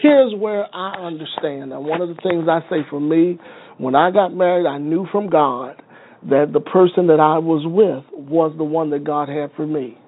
here's 0.00 0.34
where 0.38 0.66
I 0.74 1.06
understand. 1.06 1.72
And 1.72 1.84
one 1.84 2.00
of 2.00 2.08
the 2.08 2.16
things 2.22 2.46
I 2.48 2.60
say 2.70 2.86
for 2.90 3.00
me, 3.00 3.38
when 3.78 3.94
I 3.94 4.10
got 4.10 4.34
married, 4.34 4.66
I 4.66 4.78
knew 4.78 5.06
from 5.12 5.28
God 5.28 5.82
that 6.28 6.50
the 6.52 6.60
person 6.60 7.06
that 7.08 7.20
I 7.20 7.38
was 7.38 7.62
with 7.64 8.04
was 8.12 8.54
the 8.56 8.64
one 8.64 8.90
that 8.90 9.04
God 9.04 9.28
had 9.28 9.50
for 9.54 9.66
me. 9.66 9.98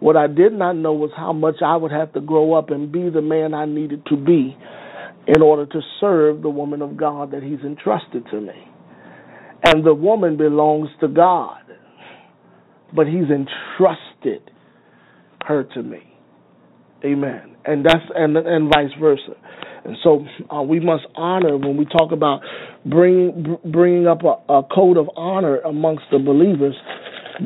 What 0.00 0.16
I 0.16 0.26
did 0.26 0.52
not 0.52 0.74
know 0.74 0.92
was 0.92 1.10
how 1.16 1.32
much 1.32 1.56
I 1.64 1.76
would 1.76 1.92
have 1.92 2.12
to 2.14 2.20
grow 2.20 2.54
up 2.54 2.70
and 2.70 2.92
be 2.92 3.08
the 3.08 3.22
man 3.22 3.54
I 3.54 3.64
needed 3.64 4.04
to 4.06 4.16
be 4.16 4.56
in 5.26 5.42
order 5.42 5.64
to 5.64 5.80
serve 6.00 6.42
the 6.42 6.50
woman 6.50 6.82
of 6.82 6.96
God 6.96 7.30
that 7.30 7.42
He's 7.42 7.60
entrusted 7.60 8.24
to 8.30 8.40
me. 8.40 8.68
And 9.64 9.86
the 9.86 9.94
woman 9.94 10.36
belongs 10.36 10.90
to 11.00 11.08
God, 11.08 11.62
but 12.94 13.06
He's 13.06 13.30
entrusted 13.30 14.50
her 15.46 15.64
to 15.74 15.82
me. 15.82 16.02
Amen. 17.04 17.56
And 17.64 17.84
that's 17.84 18.04
and 18.14 18.36
and 18.36 18.68
vice 18.68 18.92
versa. 19.00 19.34
And 19.84 19.96
so 20.02 20.24
uh, 20.54 20.62
we 20.62 20.80
must 20.80 21.04
honor 21.14 21.56
when 21.56 21.76
we 21.76 21.84
talk 21.84 22.12
about 22.12 22.40
bringing 22.86 23.58
bringing 23.64 24.06
up 24.06 24.22
a, 24.22 24.52
a 24.52 24.62
code 24.62 24.96
of 24.96 25.08
honor 25.16 25.58
amongst 25.58 26.04
the 26.10 26.18
believers. 26.18 26.74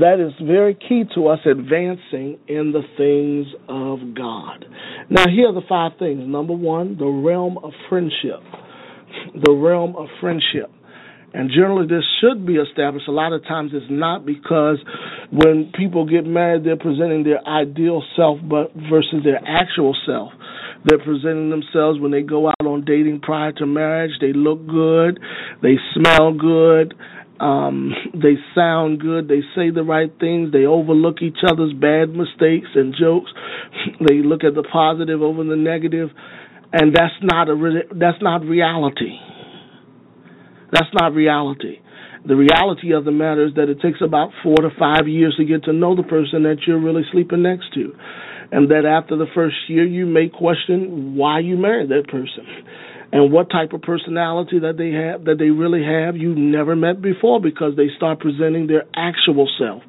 That 0.01 0.21
is 0.21 0.33
very 0.47 0.75
key 0.75 1.05
to 1.15 1.29
us 1.29 1.39
advancing 1.47 2.39
in 2.47 2.73
the 2.73 2.83
things 2.99 3.47
of 3.69 4.15
God. 4.15 4.67
Now, 5.09 5.25
here 5.27 5.49
are 5.49 5.55
the 5.55 5.67
five 5.67 5.93
things. 5.99 6.23
Number 6.27 6.53
one, 6.53 6.99
the 6.99 7.07
realm 7.07 7.57
of 7.59 7.73
friendship. 7.89 8.41
The 9.35 9.53
realm 9.53 9.97
of 9.97 10.09
friendship. 10.21 10.71
And 11.33 11.51
generally, 11.51 11.87
this 11.87 12.05
should 12.21 12.47
be 12.47 12.57
established. 12.57 13.09
A 13.09 13.13
lot 13.13 13.33
of 13.33 13.43
times, 13.45 13.73
it's 13.75 13.87
not 13.91 14.25
because 14.27 14.79
when 15.31 15.73
people 15.75 16.07
get 16.07 16.27
married, 16.27 16.65
they're 16.65 16.77
presenting 16.77 17.25
their 17.25 17.47
ideal 17.47 18.03
self, 18.17 18.39
but 18.43 18.73
versus 18.91 19.25
their 19.25 19.41
actual 19.47 19.97
self. 20.07 20.33
They're 20.85 21.03
presenting 21.03 21.51
themselves 21.51 22.01
when 22.01 22.13
they 22.13 22.23
go 22.23 22.49
out 22.49 22.65
on 22.67 22.85
dating 22.85 23.21
prior 23.21 23.53
to 23.53 23.67
marriage. 23.67 24.13
They 24.21 24.33
look 24.33 24.67
good, 24.67 25.19
they 25.63 25.77
smell 25.95 26.33
good, 26.33 26.95
um, 27.41 27.93
they 28.15 28.35
sound 28.55 29.01
good, 29.01 29.29
they 29.29 29.41
say 29.55 29.71
the 29.71 29.83
right 29.83 30.13
things, 30.21 30.53
they 30.53 30.65
overlook 30.65 31.23
each 31.23 31.39
other's 31.47 31.73
bad 31.73 32.11
mistakes 32.15 32.69
and 32.75 32.95
jokes. 32.99 33.31
They 34.09 34.23
look 34.23 34.45
at 34.45 34.55
the 34.55 34.63
positive 34.63 35.23
over 35.23 35.45
the 35.45 35.57
negative, 35.57 36.11
and 36.73 36.95
that's 36.95 37.15
not 37.23 37.49
a 37.49 37.55
re- 37.55 37.89
that's 37.95 38.21
not 38.23 38.43
reality. 38.43 39.19
That's 40.73 40.91
not 40.99 41.15
reality. 41.15 41.79
The 42.27 42.37
reality 42.37 42.93
of 42.93 43.05
the 43.05 43.13
matter 43.13 43.47
is 43.47 43.55
that 43.55 43.69
it 43.69 43.81
takes 43.81 44.01
about 44.03 44.31
four 44.43 44.57
to 44.57 44.71
five 44.79 45.07
years 45.07 45.35
to 45.39 45.45
get 45.45 45.65
to 45.65 45.73
know 45.73 45.95
the 45.95 46.03
person 46.03 46.43
that 46.43 46.59
you're 46.67 46.81
really 46.81 47.03
sleeping 47.13 47.43
next 47.43 47.73
to. 47.75 47.95
And 48.51 48.71
that 48.71 48.87
after 48.87 49.17
the 49.17 49.27
first 49.35 49.57
year, 49.69 49.85
you 49.85 50.07
may 50.07 50.29
question 50.29 51.17
why 51.17 51.41
you 51.41 51.57
married 51.57 51.91
that 51.91 52.09
person 52.09 52.47
and 53.13 53.33
what 53.33 53.51
type 53.51 53.73
of 53.73 53.83
personality 53.83 54.59
that 54.61 54.77
they 54.77 54.93
have, 54.93 55.25
that 55.25 55.39
they 55.39 55.51
really 55.51 55.83
have, 55.83 56.17
you 56.17 56.35
never 56.35 56.77
met 56.77 57.01
before 57.01 57.41
because 57.41 57.73
they 57.77 57.89
start 57.97 58.21
presenting 58.21 58.67
their 58.67 58.85
actual 58.95 59.49
self, 59.59 59.83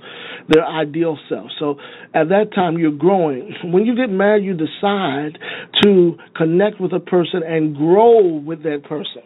their 0.47 0.65
ideal 0.65 1.17
self. 1.27 1.47
So 1.59 1.75
at 2.13 2.29
that 2.29 2.51
time, 2.55 2.77
you're 2.77 2.91
growing. 2.91 3.53
When 3.63 3.85
you 3.85 3.95
get 3.95 4.09
married, 4.09 4.45
you 4.45 4.53
decide 4.53 5.37
to 5.83 6.15
connect 6.35 6.79
with 6.79 6.93
a 6.93 6.99
person 6.99 7.43
and 7.45 7.75
grow 7.75 8.39
with 8.39 8.63
that 8.63 8.83
person 8.87 9.23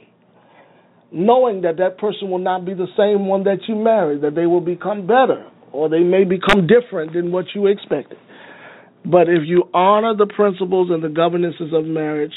knowing 1.15 1.61
that 1.61 1.77
that 1.77 1.97
person 1.99 2.31
will 2.31 2.39
not 2.39 2.65
be 2.65 2.73
the 2.73 2.87
same 2.97 3.27
one 3.27 3.43
that 3.43 3.59
you 3.67 3.75
married, 3.75 4.21
that 4.23 4.33
they 4.33 4.47
will 4.47 4.59
become 4.59 5.05
better 5.05 5.47
or 5.71 5.87
they 5.87 5.99
may 5.99 6.23
become 6.23 6.67
different 6.67 7.13
than 7.13 7.31
what 7.31 7.45
you 7.53 7.67
expected. 7.67 8.17
But 9.05 9.27
if 9.29 9.43
you 9.45 9.65
honor 9.73 10.15
the 10.15 10.27
principles 10.27 10.89
and 10.89 11.03
the 11.03 11.09
governances 11.09 11.73
of 11.73 11.85
marriage, 11.85 12.33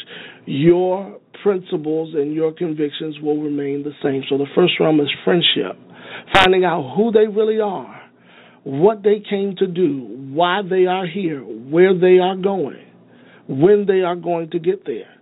your 0.46 1.18
principles 1.42 2.14
and 2.14 2.34
your 2.34 2.52
convictions 2.52 3.16
will 3.20 3.40
remain 3.40 3.84
the 3.84 3.92
same. 4.02 4.22
So 4.28 4.36
the 4.36 4.46
first 4.54 4.74
realm 4.80 5.00
is 5.00 5.08
friendship, 5.24 5.78
finding 6.34 6.64
out 6.64 6.94
who 6.96 7.12
they 7.12 7.26
really 7.26 7.60
are, 7.60 8.02
what 8.64 9.02
they 9.04 9.22
came 9.28 9.54
to 9.58 9.66
do, 9.66 10.06
why 10.32 10.62
they 10.68 10.86
are 10.86 11.06
here, 11.06 11.40
where 11.40 11.96
they 11.96 12.18
are 12.18 12.36
going, 12.36 12.84
when 13.48 13.86
they 13.86 14.00
are 14.00 14.16
going 14.16 14.50
to 14.50 14.58
get 14.58 14.84
there. 14.84 15.15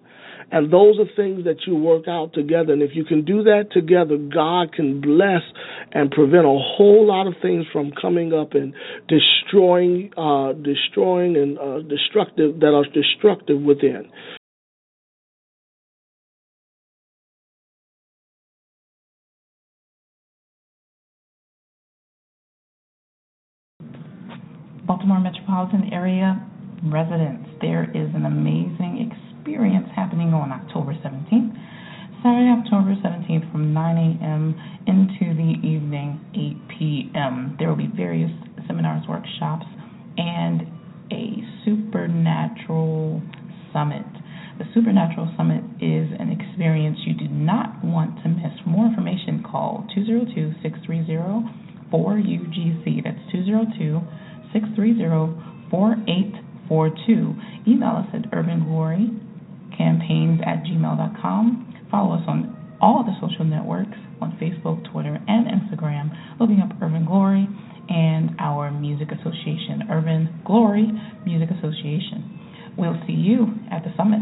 And 0.55 0.73
those 0.73 1.01
are 1.01 1.17
things 1.17 1.43
that 1.47 1.67
you 1.67 1.75
work 1.75 2.07
out 2.07 2.33
together. 2.33 2.75
And 2.75 2.81
if 2.81 2.91
you 2.95 3.05
can 3.05 3.25
do 3.25 3.43
that 3.43 3.73
together, 3.73 4.17
God 4.17 4.73
can 4.73 5.01
bless 5.01 5.43
and 5.91 6.13
prevent 6.13 6.47
a 6.47 6.59
whole 6.77 7.09
lot 7.09 7.27
of 7.27 7.35
things 7.43 7.67
from 7.73 7.91
coming 8.01 8.33
up 8.33 8.53
and 8.53 8.73
destroying, 9.09 10.13
uh, 10.17 10.53
destroying 10.53 11.37
and 11.37 11.59
uh, 11.59 11.81
destructive 11.89 12.61
that 12.61 12.73
are 12.73 12.85
destructive 12.95 13.61
within. 13.63 14.09
Baltimore 24.87 25.19
metropolitan 25.19 25.93
area 25.93 26.47
residents, 26.85 27.49
there 27.61 27.91
is 27.93 28.15
an 28.15 28.27
amazing 28.27 29.11
experience 29.11 29.34
experience 29.45 29.87
happening 29.95 30.33
on 30.33 30.51
October 30.51 30.97
17th. 31.05 31.53
Saturday, 32.25 32.49
October 32.49 32.97
17th 33.05 33.53
from 33.53 33.75
9 33.75 33.77
a.m. 33.77 34.57
into 34.87 35.37
the 35.37 35.61
evening 35.61 36.19
8 36.33 36.57
p.m. 36.73 37.55
There 37.59 37.69
will 37.69 37.77
be 37.77 37.93
various 37.95 38.31
seminars, 38.67 39.07
workshops, 39.07 39.67
and 40.17 40.63
a 41.13 41.45
supernatural 41.63 43.21
summit. 43.71 44.07
The 44.57 44.65
Supernatural 44.73 45.29
Summit 45.37 45.63
is 45.77 46.09
an 46.19 46.33
experience 46.33 46.97
you 47.05 47.13
do 47.13 47.29
not 47.29 47.85
want 47.85 48.17
to 48.23 48.31
miss. 48.31 48.57
For 48.63 48.71
more 48.71 48.87
information, 48.87 49.45
call 49.45 49.87
202 49.95 50.55
630 50.63 51.21
4UGC. 51.93 53.05
That's 53.05 53.21
202 53.29 54.01
630 54.57 55.69
4842. 55.69 57.69
Email 57.69 58.01
us 58.01 58.09
at 58.15 58.33
urban 58.33 58.65
campaigns 59.77 60.41
at 60.47 60.65
gmail.com. 60.65 61.87
Follow 61.91 62.17
us 62.17 62.25
on 62.27 62.57
all 62.81 63.05
the 63.05 63.15
social 63.21 63.45
networks 63.45 63.97
on 64.21 64.37
Facebook, 64.41 64.91
Twitter, 64.91 65.19
and 65.29 65.47
Instagram, 65.47 66.11
looking 66.41 66.61
up 66.61 66.71
Urban 66.83 67.05
Glory 67.05 67.49
and 67.89 68.31
our 68.39 68.71
music 68.71 69.09
association, 69.13 69.85
Urban 69.91 70.41
Glory 70.45 70.89
Music 71.25 71.49
Association. 71.51 72.75
We'll 72.77 73.01
see 73.07 73.13
you 73.13 73.47
at 73.71 73.85
the 73.85 73.93
summit. 73.97 74.21